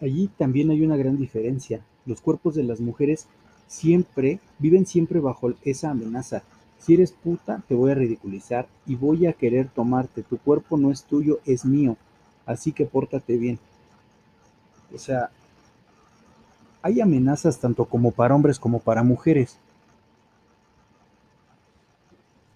allí 0.00 0.30
también 0.38 0.70
hay 0.70 0.82
una 0.82 0.96
gran 0.96 1.18
diferencia. 1.18 1.84
Los 2.06 2.22
cuerpos 2.22 2.54
de 2.54 2.64
las 2.64 2.80
mujeres 2.80 3.26
siempre, 3.66 4.40
viven 4.58 4.86
siempre 4.86 5.20
bajo 5.20 5.52
esa 5.62 5.90
amenaza 5.90 6.42
si 6.80 6.94
eres 6.94 7.12
puta, 7.12 7.62
te 7.68 7.74
voy 7.74 7.90
a 7.90 7.94
ridiculizar 7.94 8.66
y 8.86 8.94
voy 8.96 9.26
a 9.26 9.34
querer 9.34 9.68
tomarte. 9.68 10.22
Tu 10.22 10.38
cuerpo 10.38 10.78
no 10.78 10.90
es 10.90 11.04
tuyo, 11.04 11.40
es 11.44 11.66
mío. 11.66 11.98
Así 12.46 12.72
que 12.72 12.86
pórtate 12.86 13.36
bien. 13.36 13.58
O 14.94 14.98
sea, 14.98 15.30
hay 16.82 17.00
amenazas 17.00 17.58
tanto 17.58 17.84
como 17.84 18.10
para 18.10 18.34
hombres 18.34 18.58
como 18.58 18.80
para 18.80 19.02
mujeres. 19.02 19.58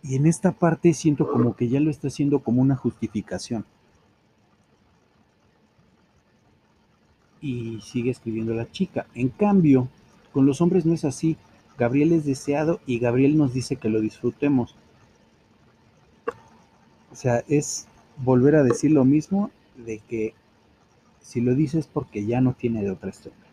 Y 0.03 0.17
en 0.17 0.27
esta 0.27 0.53
parte 0.53 0.93
siento 0.93 1.31
como 1.31 1.57
que 1.57 1.69
ya 1.69 1.81
lo 1.81 1.91
está 1.91 2.09
haciendo 2.09 2.41
como 2.41 2.61
una 2.61 2.77
justificación. 2.77 3.65
Y 7.41 7.81
sigue 7.81 8.11
escribiendo 8.11 8.55
la 8.55 8.71
chica. 8.71 9.07
En 9.15 9.29
cambio, 9.29 9.89
con 10.33 10.47
los 10.47 10.61
hombres 10.61 10.85
no 10.85 10.93
es 10.93 11.05
así. 11.05 11.37
Gabriel 11.79 12.13
es 12.13 12.25
deseado 12.25 12.81
y 12.87 12.99
Gabriel 12.99 13.37
nos 13.37 13.53
dice 13.53 13.77
que 13.77 13.89
lo 13.89 14.01
disfrutemos. 14.01 14.77
O 17.13 17.17
sea, 17.17 17.43
es 17.49 17.87
volver 18.19 18.57
a 18.57 18.63
decir 18.63 18.91
lo 18.91 19.05
mismo 19.05 19.51
de 19.77 19.99
que 20.01 20.35
si 21.21 21.41
lo 21.41 21.55
dices 21.55 21.87
porque 21.87 22.27
ya 22.27 22.41
no 22.41 22.53
tiene 22.53 22.83
de 22.83 22.91
otra 22.91 23.11
historia. 23.11 23.44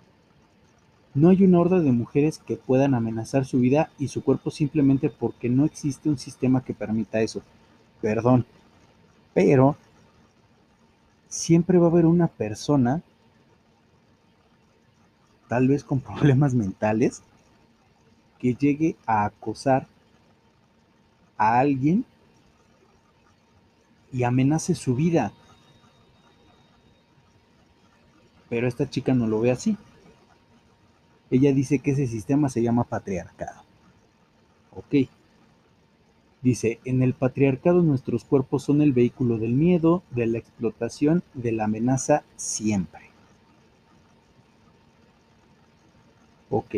No 1.13 1.29
hay 1.29 1.43
una 1.43 1.59
horda 1.59 1.79
de 1.79 1.91
mujeres 1.91 2.37
que 2.37 2.55
puedan 2.55 2.93
amenazar 2.93 3.45
su 3.45 3.59
vida 3.59 3.91
y 3.99 4.07
su 4.07 4.23
cuerpo 4.23 4.49
simplemente 4.49 5.09
porque 5.09 5.49
no 5.49 5.65
existe 5.65 6.07
un 6.07 6.17
sistema 6.17 6.63
que 6.63 6.73
permita 6.73 7.21
eso. 7.21 7.41
Perdón. 8.01 8.45
Pero 9.33 9.75
siempre 11.27 11.77
va 11.79 11.87
a 11.87 11.89
haber 11.89 12.05
una 12.05 12.27
persona, 12.27 13.01
tal 15.49 15.67
vez 15.67 15.83
con 15.83 15.99
problemas 16.01 16.53
mentales, 16.53 17.23
que 18.39 18.55
llegue 18.55 18.95
a 19.05 19.25
acosar 19.25 19.87
a 21.37 21.59
alguien 21.59 22.05
y 24.13 24.23
amenace 24.23 24.75
su 24.75 24.95
vida. 24.95 25.33
Pero 28.49 28.67
esta 28.67 28.89
chica 28.89 29.13
no 29.13 29.27
lo 29.27 29.41
ve 29.41 29.51
así. 29.51 29.77
Ella 31.31 31.53
dice 31.53 31.79
que 31.79 31.91
ese 31.91 32.07
sistema 32.07 32.49
se 32.49 32.61
llama 32.61 32.83
patriarcado. 32.83 33.63
Ok. 34.75 35.09
Dice, 36.41 36.79
en 36.85 37.01
el 37.01 37.13
patriarcado 37.13 37.81
nuestros 37.81 38.25
cuerpos 38.25 38.63
son 38.63 38.81
el 38.81 38.91
vehículo 38.93 39.37
del 39.37 39.53
miedo, 39.53 40.03
de 40.11 40.27
la 40.27 40.39
explotación, 40.39 41.23
de 41.33 41.53
la 41.53 41.65
amenaza 41.65 42.23
siempre. 42.35 43.01
Ok. 46.49 46.75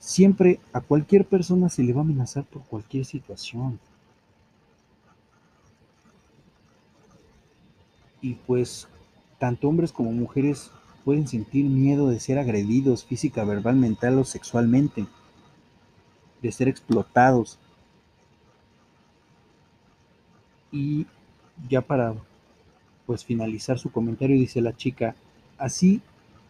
Siempre 0.00 0.58
a 0.72 0.80
cualquier 0.80 1.24
persona 1.24 1.68
se 1.68 1.84
le 1.84 1.92
va 1.92 2.00
a 2.00 2.04
amenazar 2.04 2.44
por 2.44 2.62
cualquier 2.62 3.04
situación. 3.04 3.78
Y 8.20 8.34
pues 8.34 8.88
tanto 9.38 9.68
hombres 9.68 9.92
como 9.92 10.10
mujeres 10.12 10.72
pueden 11.04 11.26
sentir 11.26 11.64
miedo 11.64 12.08
de 12.08 12.20
ser 12.20 12.38
agredidos 12.38 13.04
física, 13.04 13.44
verbal, 13.44 13.76
mental 13.76 14.18
o 14.18 14.24
sexualmente, 14.24 15.06
de 16.40 16.52
ser 16.52 16.68
explotados. 16.68 17.58
Y 20.70 21.06
ya 21.68 21.82
para 21.82 22.14
pues 23.06 23.24
finalizar 23.24 23.78
su 23.78 23.90
comentario 23.90 24.36
dice 24.36 24.60
la 24.60 24.76
chica, 24.76 25.14
así 25.58 26.00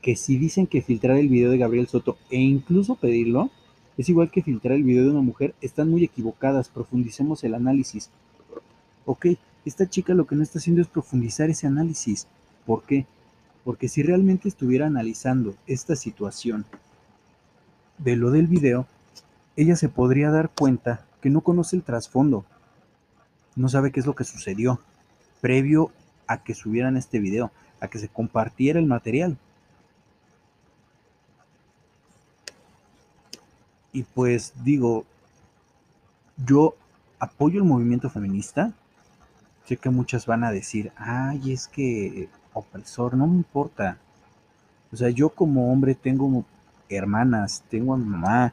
que 0.00 0.16
si 0.16 0.36
dicen 0.36 0.66
que 0.66 0.82
filtrar 0.82 1.16
el 1.16 1.28
video 1.28 1.50
de 1.50 1.58
Gabriel 1.58 1.88
Soto 1.88 2.18
e 2.30 2.38
incluso 2.38 2.96
pedirlo 2.96 3.50
es 3.96 4.08
igual 4.08 4.30
que 4.30 4.42
filtrar 4.42 4.76
el 4.76 4.84
video 4.84 5.04
de 5.04 5.10
una 5.10 5.20
mujer, 5.20 5.54
están 5.60 5.90
muy 5.90 6.02
equivocadas, 6.02 6.68
profundicemos 6.68 7.44
el 7.44 7.54
análisis. 7.54 8.10
Ok, 9.04 9.26
esta 9.64 9.88
chica 9.88 10.14
lo 10.14 10.26
que 10.26 10.34
no 10.34 10.42
está 10.42 10.58
haciendo 10.58 10.80
es 10.80 10.88
profundizar 10.88 11.50
ese 11.50 11.66
análisis. 11.66 12.26
¿Por 12.66 12.84
qué? 12.84 13.06
Porque 13.64 13.88
si 13.88 14.02
realmente 14.02 14.48
estuviera 14.48 14.86
analizando 14.86 15.54
esta 15.66 15.96
situación 15.96 16.64
de 17.98 18.16
lo 18.16 18.30
del 18.30 18.48
video, 18.48 18.86
ella 19.56 19.76
se 19.76 19.88
podría 19.88 20.30
dar 20.30 20.50
cuenta 20.50 21.04
que 21.20 21.30
no 21.30 21.42
conoce 21.42 21.76
el 21.76 21.82
trasfondo, 21.82 22.44
no 23.54 23.68
sabe 23.68 23.92
qué 23.92 24.00
es 24.00 24.06
lo 24.06 24.14
que 24.14 24.24
sucedió 24.24 24.80
previo 25.40 25.90
a 26.26 26.42
que 26.42 26.54
subieran 26.54 26.96
este 26.96 27.18
video, 27.18 27.50
a 27.80 27.88
que 27.88 27.98
se 27.98 28.08
compartiera 28.08 28.78
el 28.78 28.86
material. 28.86 29.36
Y 33.92 34.04
pues 34.04 34.54
digo, 34.64 35.04
yo 36.46 36.74
apoyo 37.18 37.58
el 37.58 37.68
movimiento 37.68 38.08
feminista. 38.08 38.72
Sé 39.66 39.76
que 39.76 39.90
muchas 39.90 40.26
van 40.26 40.44
a 40.44 40.50
decir, 40.50 40.92
ay, 40.96 41.52
es 41.52 41.68
que 41.68 42.28
opresor, 42.54 43.14
no 43.14 43.26
me 43.26 43.36
importa. 43.36 43.98
O 44.92 44.96
sea, 44.96 45.10
yo 45.10 45.30
como 45.30 45.72
hombre 45.72 45.94
tengo 45.94 46.44
hermanas, 46.88 47.64
tengo 47.68 47.94
a 47.94 47.96
mamá, 47.96 48.52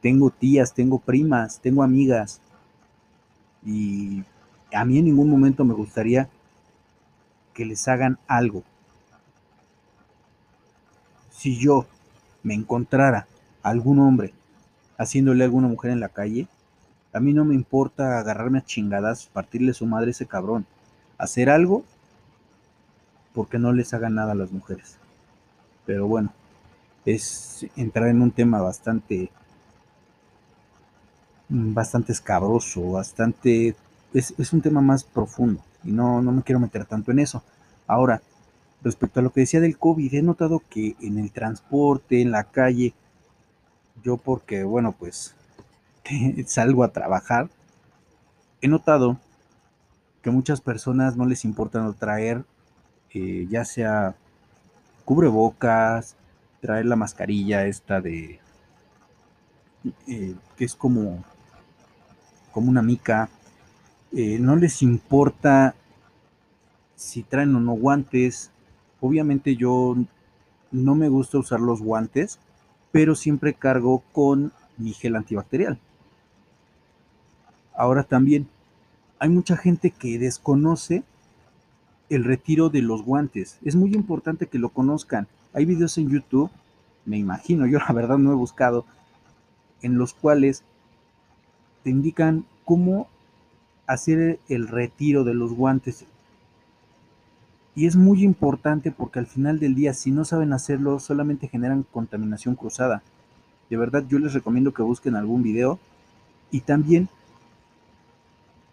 tengo 0.00 0.30
tías, 0.30 0.72
tengo 0.72 0.98
primas, 0.98 1.60
tengo 1.60 1.82
amigas. 1.82 2.40
Y 3.64 4.22
a 4.72 4.84
mí 4.84 4.98
en 4.98 5.06
ningún 5.06 5.28
momento 5.28 5.64
me 5.64 5.74
gustaría 5.74 6.28
que 7.54 7.64
les 7.64 7.88
hagan 7.88 8.18
algo. 8.28 8.62
Si 11.30 11.58
yo 11.58 11.86
me 12.42 12.54
encontrara 12.54 13.26
algún 13.62 13.98
hombre 13.98 14.32
haciéndole 14.98 15.42
a 15.42 15.46
alguna 15.46 15.68
mujer 15.68 15.90
en 15.90 16.00
la 16.00 16.08
calle, 16.08 16.48
a 17.12 17.20
mí 17.20 17.32
no 17.32 17.44
me 17.44 17.54
importa 17.54 18.18
agarrarme 18.18 18.58
a 18.58 18.64
chingadas, 18.64 19.28
partirle 19.32 19.74
su 19.74 19.86
madre 19.86 20.08
a 20.08 20.10
ese 20.10 20.26
cabrón. 20.26 20.66
Hacer 21.18 21.50
algo 21.50 21.82
porque 23.36 23.58
no 23.58 23.74
les 23.74 23.92
hagan 23.92 24.14
nada 24.14 24.32
a 24.32 24.34
las 24.34 24.50
mujeres. 24.50 24.96
Pero 25.84 26.08
bueno, 26.08 26.32
es 27.04 27.66
entrar 27.76 28.08
en 28.08 28.22
un 28.22 28.30
tema 28.30 28.62
bastante 28.62 29.30
bastante 31.50 32.12
escabroso, 32.12 32.92
bastante 32.92 33.76
es, 34.14 34.34
es 34.38 34.52
un 34.54 34.62
tema 34.62 34.80
más 34.80 35.04
profundo 35.04 35.60
y 35.84 35.92
no, 35.92 36.22
no 36.22 36.32
me 36.32 36.42
quiero 36.42 36.60
meter 36.60 36.86
tanto 36.86 37.12
en 37.12 37.18
eso. 37.18 37.42
Ahora, 37.86 38.22
respecto 38.82 39.20
a 39.20 39.22
lo 39.22 39.30
que 39.30 39.40
decía 39.40 39.60
del 39.60 39.76
COVID, 39.76 40.14
he 40.14 40.22
notado 40.22 40.62
que 40.70 40.96
en 41.02 41.18
el 41.18 41.30
transporte, 41.30 42.22
en 42.22 42.30
la 42.30 42.44
calle, 42.44 42.94
yo 44.02 44.16
porque, 44.16 44.64
bueno, 44.64 44.92
pues 44.98 45.34
salgo 46.46 46.84
a 46.84 46.92
trabajar, 46.92 47.50
he 48.62 48.68
notado 48.68 49.18
que 50.22 50.30
muchas 50.30 50.62
personas 50.62 51.18
no 51.18 51.26
les 51.26 51.44
importa 51.44 51.92
traer 51.98 52.46
eh, 53.18 53.46
ya 53.48 53.64
sea 53.64 54.14
cubrebocas, 55.06 56.16
traer 56.60 56.84
la 56.84 56.96
mascarilla 56.96 57.64
esta 57.64 58.02
de 58.02 58.40
eh, 60.06 60.34
que 60.54 60.64
es 60.66 60.74
como 60.74 61.24
como 62.52 62.68
una 62.68 62.82
mica, 62.82 63.30
eh, 64.12 64.38
no 64.38 64.56
les 64.56 64.82
importa 64.82 65.74
si 66.94 67.22
traen 67.22 67.54
o 67.56 67.60
no 67.60 67.72
guantes. 67.72 68.50
Obviamente 69.00 69.56
yo 69.56 69.96
no 70.70 70.94
me 70.94 71.08
gusta 71.08 71.38
usar 71.38 71.60
los 71.60 71.80
guantes, 71.80 72.38
pero 72.92 73.14
siempre 73.14 73.54
cargo 73.54 74.02
con 74.12 74.52
mi 74.76 74.92
gel 74.92 75.16
antibacterial. 75.16 75.78
Ahora 77.74 78.02
también 78.02 78.46
hay 79.18 79.30
mucha 79.30 79.56
gente 79.56 79.90
que 79.90 80.18
desconoce 80.18 81.02
el 82.08 82.24
retiro 82.24 82.68
de 82.68 82.82
los 82.82 83.02
guantes. 83.02 83.58
Es 83.64 83.76
muy 83.76 83.94
importante 83.94 84.46
que 84.46 84.58
lo 84.58 84.70
conozcan. 84.70 85.26
Hay 85.52 85.64
videos 85.64 85.98
en 85.98 86.08
YouTube, 86.10 86.50
me 87.04 87.18
imagino, 87.18 87.66
yo 87.66 87.78
la 87.78 87.92
verdad 87.92 88.18
no 88.18 88.32
he 88.32 88.36
buscado, 88.36 88.84
en 89.82 89.98
los 89.98 90.14
cuales 90.14 90.62
te 91.82 91.90
indican 91.90 92.44
cómo 92.64 93.08
hacer 93.86 94.40
el 94.48 94.68
retiro 94.68 95.24
de 95.24 95.34
los 95.34 95.52
guantes. 95.52 96.04
Y 97.74 97.86
es 97.86 97.94
muy 97.94 98.24
importante 98.24 98.90
porque 98.90 99.18
al 99.18 99.26
final 99.26 99.60
del 99.60 99.74
día, 99.74 99.92
si 99.92 100.10
no 100.10 100.24
saben 100.24 100.52
hacerlo, 100.54 100.98
solamente 100.98 101.46
generan 101.46 101.84
contaminación 101.84 102.54
cruzada. 102.54 103.02
De 103.68 103.76
verdad, 103.76 104.04
yo 104.08 104.18
les 104.18 104.32
recomiendo 104.32 104.72
que 104.72 104.82
busquen 104.82 105.14
algún 105.14 105.42
video. 105.42 105.78
Y 106.50 106.60
también 106.60 107.10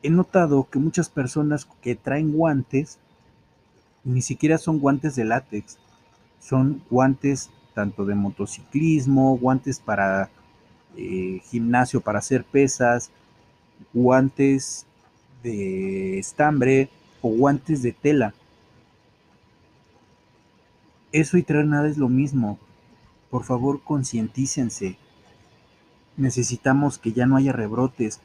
he 0.04 0.10
notado 0.10 0.68
que 0.70 0.80
muchas 0.80 1.10
personas 1.10 1.68
que 1.82 1.96
traen 1.96 2.32
guantes, 2.32 2.98
ni 4.04 4.22
siquiera 4.22 4.58
son 4.58 4.80
guantes 4.80 5.16
de 5.16 5.26
látex, 5.26 5.78
son 6.40 6.84
guantes 6.90 7.50
tanto 7.74 8.06
de 8.06 8.16
motociclismo, 8.16 9.38
guantes 9.38 9.80
para 9.80 10.30
eh, 10.96 11.42
gimnasio 11.46 12.02
para 12.02 12.20
hacer 12.20 12.44
pesas, 12.44 13.12
guantes 13.94 14.86
de 15.42 16.20
estambre 16.20 16.90
o 17.22 17.30
guantes 17.30 17.82
de 17.82 17.92
tela. 17.92 18.34
Eso 21.12 21.38
y 21.38 21.44
traer 21.44 21.66
nada 21.66 21.88
es 21.88 21.98
lo 21.98 22.10
mismo. 22.10 22.60
Por 23.30 23.44
favor, 23.44 23.82
concientícense. 23.84 24.98
Necesitamos 26.18 26.98
que 26.98 27.14
ya 27.14 27.26
no 27.26 27.38
haya 27.38 27.52
rebrotes. 27.52 28.20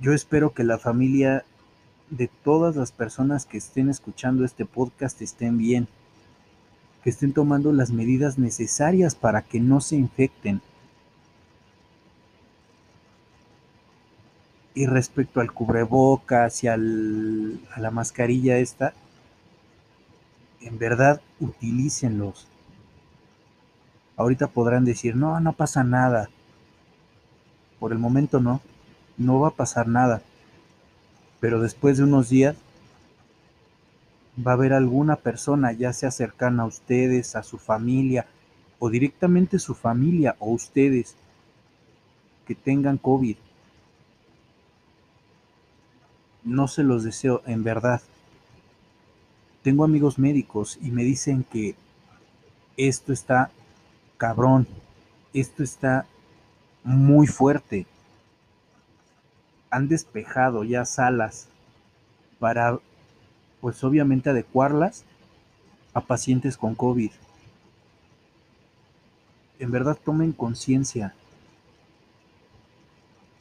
Yo 0.00 0.12
espero 0.12 0.52
que 0.52 0.64
la 0.64 0.78
familia 0.78 1.44
de 2.12 2.28
todas 2.28 2.76
las 2.76 2.92
personas 2.92 3.46
que 3.46 3.56
estén 3.56 3.88
escuchando 3.88 4.44
este 4.44 4.66
podcast 4.66 5.22
estén 5.22 5.56
bien, 5.56 5.88
que 7.02 7.08
estén 7.08 7.32
tomando 7.32 7.72
las 7.72 7.90
medidas 7.90 8.38
necesarias 8.38 9.14
para 9.14 9.40
que 9.40 9.60
no 9.60 9.80
se 9.80 9.96
infecten. 9.96 10.60
Y 14.74 14.84
respecto 14.84 15.40
al 15.40 15.52
cubrebocas 15.52 16.62
y 16.64 16.68
al, 16.68 17.58
a 17.74 17.80
la 17.80 17.90
mascarilla 17.90 18.58
esta, 18.58 18.92
en 20.60 20.78
verdad 20.78 21.22
utilícenlos. 21.40 22.46
Ahorita 24.18 24.48
podrán 24.48 24.84
decir, 24.84 25.16
no, 25.16 25.40
no 25.40 25.54
pasa 25.54 25.82
nada. 25.82 26.28
Por 27.80 27.92
el 27.92 27.98
momento 27.98 28.38
no, 28.38 28.60
no 29.16 29.40
va 29.40 29.48
a 29.48 29.52
pasar 29.52 29.88
nada. 29.88 30.22
Pero 31.42 31.60
después 31.60 31.98
de 31.98 32.04
unos 32.04 32.30
días 32.30 32.56
va 34.38 34.52
a 34.52 34.54
haber 34.54 34.72
alguna 34.72 35.16
persona, 35.16 35.72
ya 35.72 35.92
sea 35.92 36.12
cercana 36.12 36.62
a 36.62 36.66
ustedes, 36.66 37.36
a 37.36 37.42
su 37.42 37.58
familia, 37.58 38.26
o 38.78 38.88
directamente 38.88 39.58
su 39.58 39.74
familia 39.74 40.36
o 40.38 40.52
ustedes, 40.52 41.16
que 42.46 42.54
tengan 42.54 42.96
COVID 42.96 43.36
no 46.44 46.68
se 46.68 46.82
los 46.82 47.02
deseo 47.02 47.42
en 47.46 47.64
verdad. 47.64 48.00
Tengo 49.62 49.84
amigos 49.84 50.18
médicos 50.18 50.78
y 50.80 50.90
me 50.90 51.04
dicen 51.04 51.44
que 51.44 51.74
esto 52.76 53.12
está 53.12 53.50
cabrón, 54.16 54.66
esto 55.32 55.62
está 55.62 56.06
muy 56.84 57.26
fuerte. 57.26 57.86
Han 59.72 59.88
despejado 59.88 60.62
ya 60.62 60.84
salas 60.84 61.48
para, 62.38 62.78
pues 63.60 63.82
obviamente, 63.82 64.30
adecuarlas 64.30 65.04
a 65.94 66.02
pacientes 66.02 66.56
con 66.56 66.76
COVID. 66.76 67.10
En 69.58 69.70
verdad 69.72 69.98
tomen 70.04 70.30
conciencia. 70.30 71.14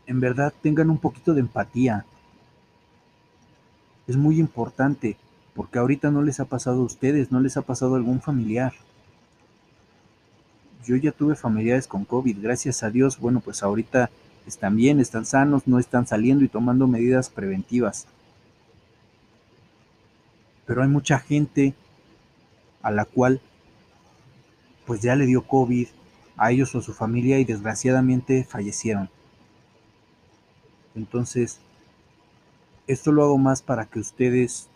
En 0.08 0.20
verdad 0.20 0.52
tengan 0.64 0.90
un 0.90 0.98
poquito 0.98 1.36
de 1.36 1.42
empatía 1.42 2.06
es 4.12 4.18
muy 4.18 4.40
importante, 4.40 5.18
porque 5.56 5.80
ahorita 5.80 6.12
no 6.12 6.22
les 6.22 6.40
ha 6.40 6.46
pasado 6.46 6.82
a 6.82 6.86
ustedes, 6.86 7.32
no 7.32 7.40
les 7.40 7.58
ha 7.58 7.62
pasado 7.62 7.96
a 7.96 7.98
algún 7.98 8.22
familiar. 8.22 8.74
Yo 10.84 10.96
ya 10.96 11.12
tuve 11.12 11.36
familiares 11.36 11.88
con 11.88 12.06
COVID, 12.06 12.42
gracias 12.42 12.84
a 12.84 12.90
Dios, 12.90 13.20
bueno, 13.20 13.40
pues 13.40 13.64
ahorita 13.64 14.10
están 14.46 14.76
bien, 14.76 15.00
están 15.00 15.26
sanos, 15.26 15.68
no 15.68 15.80
están 15.80 16.08
saliendo 16.08 16.44
y 16.44 16.50
tomando 16.50 16.88
medidas 16.88 17.30
preventivas. 17.30 18.08
Pero 20.66 20.84
hay 20.84 20.90
mucha 20.90 21.20
gente 21.20 21.74
a 22.82 22.92
la 22.92 23.06
cual 23.06 23.42
pues 24.86 25.02
ya 25.02 25.16
le 25.16 25.26
dio 25.26 25.44
COVID 25.48 25.88
a 26.38 26.52
ellos 26.52 26.74
o 26.76 26.80
a 26.80 26.82
su 26.82 26.94
familia 26.94 27.40
y 27.40 27.46
desgraciadamente 27.46 28.44
fallecieron. 28.44 29.10
Entonces, 30.96 31.60
esto 32.88 33.12
lo 33.12 33.24
hago 33.24 33.38
más 33.38 33.62
para 33.62 33.86
que 33.86 34.00
ustedes 34.00 34.68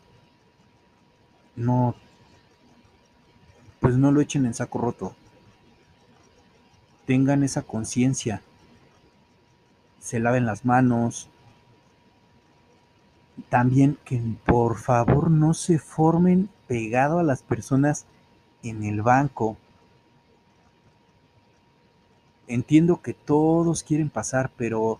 no, 1.56 1.96
pues 3.80 3.98
no 3.98 4.12
lo 4.12 4.22
echen 4.22 4.46
en 4.46 4.54
saco 4.54 4.80
roto. 4.80 5.16
Tengan 7.06 7.44
esa 7.44 7.64
conciencia. 7.64 8.42
Se 10.06 10.20
laven 10.20 10.46
las 10.46 10.66
manos. 10.66 11.30
También 13.50 13.98
que 14.06 14.22
por 14.46 14.78
favor 14.78 15.32
no 15.32 15.56
se 15.56 15.80
formen 15.80 16.48
pegado 16.68 17.18
a 17.18 17.24
las 17.24 17.42
personas 17.42 18.06
en 18.62 18.84
el 18.84 19.02
banco. 19.02 19.58
Entiendo 22.48 23.02
que 23.02 23.16
todos 23.16 23.82
quieren 23.82 24.12
pasar, 24.12 24.52
pero 24.56 25.00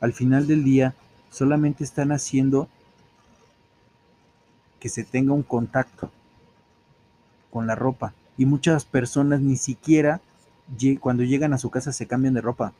al 0.00 0.12
final 0.12 0.46
del 0.46 0.62
día 0.62 0.94
solamente 1.28 1.82
están 1.82 2.12
haciendo 2.12 2.68
que 4.78 4.88
se 4.88 5.02
tenga 5.02 5.32
un 5.32 5.42
contacto 5.42 6.12
con 7.50 7.66
la 7.66 7.74
ropa. 7.74 8.14
Y 8.38 8.46
muchas 8.46 8.84
personas 8.84 9.40
ni 9.40 9.56
siquiera 9.56 10.20
cuando 11.00 11.24
llegan 11.24 11.52
a 11.52 11.58
su 11.58 11.68
casa 11.68 11.90
se 11.92 12.06
cambian 12.06 12.34
de 12.34 12.42
ropa. 12.42 12.72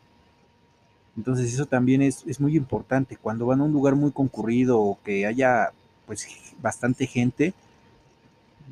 Entonces 1.17 1.53
eso 1.53 1.67
también 1.67 2.03
es, 2.03 2.41
muy 2.41 2.57
importante. 2.57 3.17
Cuando 3.17 3.47
van 3.47 3.61
a 3.61 3.65
un 3.65 3.73
lugar 3.73 3.95
muy 3.97 4.13
concurrido 4.13 4.81
o 4.81 4.99
que 5.03 5.27
haya 5.27 5.71
pues 6.07 6.29
bastante 6.61 7.07
gente, 7.07 7.55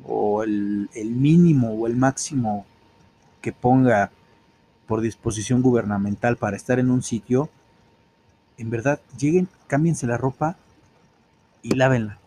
o 0.05 0.43
el, 0.43 0.89
el 0.93 1.11
mínimo 1.11 1.71
o 1.71 1.87
el 1.87 1.95
máximo 1.95 2.65
que 3.41 3.51
ponga 3.51 4.11
por 4.87 5.01
disposición 5.01 5.61
gubernamental 5.61 6.37
para 6.37 6.55
estar 6.55 6.79
en 6.79 6.91
un 6.91 7.01
sitio, 7.01 7.49
en 8.57 8.69
verdad, 8.69 9.01
lleguen, 9.17 9.49
cámbiense 9.67 10.07
la 10.07 10.17
ropa 10.17 10.57
y 11.61 11.75
lávenla. 11.75 12.19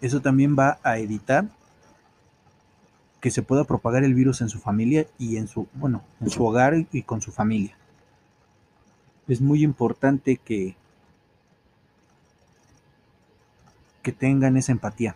Eso 0.00 0.20
también 0.20 0.56
va 0.58 0.78
a 0.82 0.98
evitar 0.98 1.46
que 3.20 3.30
se 3.30 3.42
pueda 3.42 3.64
propagar 3.64 4.04
el 4.04 4.14
virus 4.14 4.40
en 4.40 4.48
su 4.48 4.58
familia 4.58 5.06
y 5.18 5.36
en 5.36 5.48
su, 5.48 5.68
bueno, 5.74 6.02
en 6.20 6.30
su 6.30 6.44
hogar 6.44 6.74
y 6.92 7.02
con 7.02 7.20
su 7.20 7.32
familia. 7.32 7.76
Es 9.28 9.40
muy 9.40 9.62
importante 9.62 10.36
que 10.36 10.76
que 14.02 14.12
tengan 14.12 14.56
esa 14.56 14.72
empatía. 14.72 15.14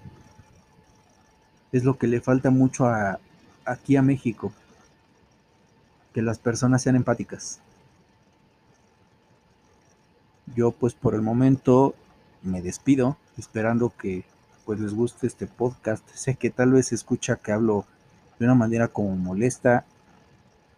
Es 1.73 1.85
lo 1.85 1.99
que 1.99 2.07
le 2.07 2.21
falta 2.21 2.51
mucho 2.51 2.87
a, 2.87 3.19
aquí 3.65 3.97
a 3.97 4.03
México, 4.03 4.53
que 6.13 6.23
las 6.23 6.39
personas 6.39 6.83
sean 6.83 6.97
empáticas. 6.97 7.61
Yo 10.55 10.73
pues 10.73 10.95
por 10.95 11.15
el 11.15 11.23
momento 11.23 11.95
me 12.43 12.63
despido, 12.63 13.17
esperando 13.39 13.91
que 13.91 14.25
pues 14.65 14.79
les 14.79 14.95
guste 14.95 15.27
este 15.27 15.47
podcast. 15.47 16.07
Sé 16.15 16.37
que 16.37 16.51
tal 16.51 16.73
vez 16.73 16.89
se 16.89 16.95
escucha 16.95 17.37
que 17.37 17.53
hablo 17.53 17.87
de 18.39 18.45
una 18.47 18.55
manera 18.55 18.89
como 18.89 19.17
molesta 19.17 19.85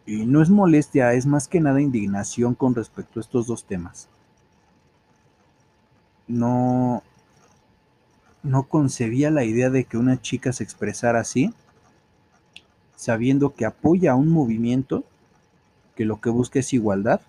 y 0.07 0.25
no 0.25 0.41
es 0.41 0.51
molestia, 0.51 1.13
es 1.15 1.27
más 1.27 1.49
que 1.49 1.61
nada 1.61 1.81
indignación 1.81 2.55
con 2.55 2.75
respecto 2.75 3.19
a 3.19 3.23
estos 3.23 3.47
dos 3.47 3.65
temas. 3.65 4.09
No 6.29 7.03
no 8.47 8.63
concebía 8.63 9.31
la 9.31 9.45
idea 9.45 9.71
de 9.71 9.85
que 9.85 9.99
una 9.99 10.21
chica 10.21 10.53
se 10.53 10.63
expresara 10.63 11.21
así, 11.21 11.53
sabiendo 12.95 13.55
que 13.55 13.67
apoya 13.67 14.13
a 14.13 14.17
un 14.17 14.29
movimiento 14.29 15.05
que 15.97 16.05
lo 16.05 16.21
que 16.21 16.31
busca 16.31 16.61
es 16.61 16.73
igualdad. 16.73 17.21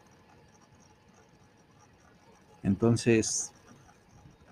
Entonces, 2.64 3.52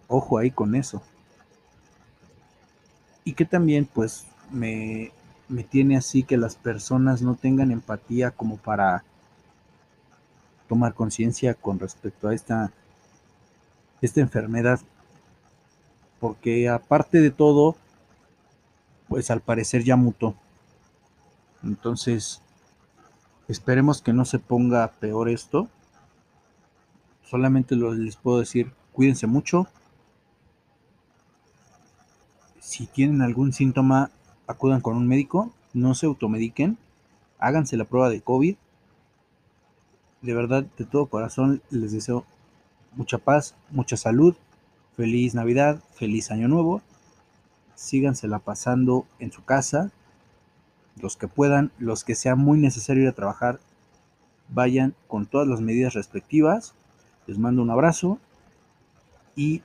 ojo 0.07 0.37
ahí 0.37 0.51
con 0.51 0.75
eso. 0.75 1.03
Y 3.23 3.33
que 3.33 3.45
también 3.45 3.85
pues 3.85 4.25
me, 4.51 5.11
me 5.47 5.63
tiene 5.63 5.97
así 5.97 6.23
que 6.23 6.37
las 6.37 6.55
personas 6.55 7.21
no 7.21 7.35
tengan 7.35 7.71
empatía 7.71 8.31
como 8.31 8.57
para 8.57 9.03
tomar 10.67 10.93
conciencia 10.93 11.53
con 11.53 11.79
respecto 11.79 12.27
a 12.27 12.33
esta, 12.33 12.71
esta 14.01 14.21
enfermedad 14.21 14.79
porque 16.19 16.69
aparte 16.69 17.21
de 17.21 17.29
todo, 17.29 17.75
pues 19.07 19.29
al 19.29 19.41
parecer 19.41 19.83
ya 19.83 19.95
mutó. 19.95 20.35
Entonces, 21.63 22.41
esperemos 23.47 24.01
que 24.01 24.11
no 24.11 24.25
se 24.25 24.39
ponga 24.39 24.91
peor 24.99 25.29
esto. 25.29 25.69
Solamente 27.29 27.75
les 27.75 28.15
puedo 28.15 28.39
decir, 28.39 28.73
cuídense 28.91 29.27
mucho. 29.27 29.67
Si 32.59 32.87
tienen 32.87 33.21
algún 33.21 33.53
síntoma, 33.53 34.09
acudan 34.47 34.81
con 34.81 34.95
un 34.97 35.07
médico, 35.07 35.51
no 35.73 35.95
se 35.95 36.05
automediquen, 36.05 36.77
háganse 37.39 37.77
la 37.77 37.85
prueba 37.85 38.09
de 38.09 38.21
COVID. 38.21 38.55
De 40.21 40.33
verdad, 40.33 40.65
de 40.77 40.85
todo 40.85 41.07
corazón, 41.07 41.61
les 41.69 41.91
deseo 41.91 42.25
mucha 42.95 43.17
paz, 43.17 43.55
mucha 43.71 43.97
salud 43.97 44.35
Feliz 44.95 45.35
Navidad, 45.35 45.81
feliz 45.93 46.31
Año 46.31 46.47
Nuevo. 46.47 46.81
Sígansela 47.75 48.39
pasando 48.39 49.05
en 49.19 49.33
su 49.33 49.43
casa. 49.43 49.91
Los 51.01 51.17
que 51.17 51.27
puedan, 51.27 51.71
los 51.79 52.05
que 52.05 52.15
sea 52.15 52.35
muy 52.35 52.59
necesario 52.59 53.03
ir 53.03 53.09
a 53.09 53.15
trabajar, 53.15 53.59
vayan 54.47 54.95
con 55.09 55.25
todas 55.25 55.49
las 55.49 55.59
medidas 55.59 55.95
respectivas. 55.95 56.75
Les 57.27 57.37
mando 57.37 57.61
un 57.61 57.71
abrazo 57.71 58.19
y 59.35 59.63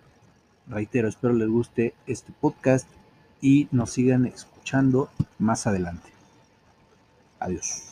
reitero, 0.66 1.06
espero 1.06 1.32
les 1.34 1.48
guste 1.48 1.94
este 2.08 2.32
podcast 2.40 2.88
y 3.40 3.68
nos 3.70 3.92
sigan 3.92 4.26
escuchando 4.26 5.10
más 5.38 5.66
adelante. 5.66 6.10
Adiós. 7.38 7.89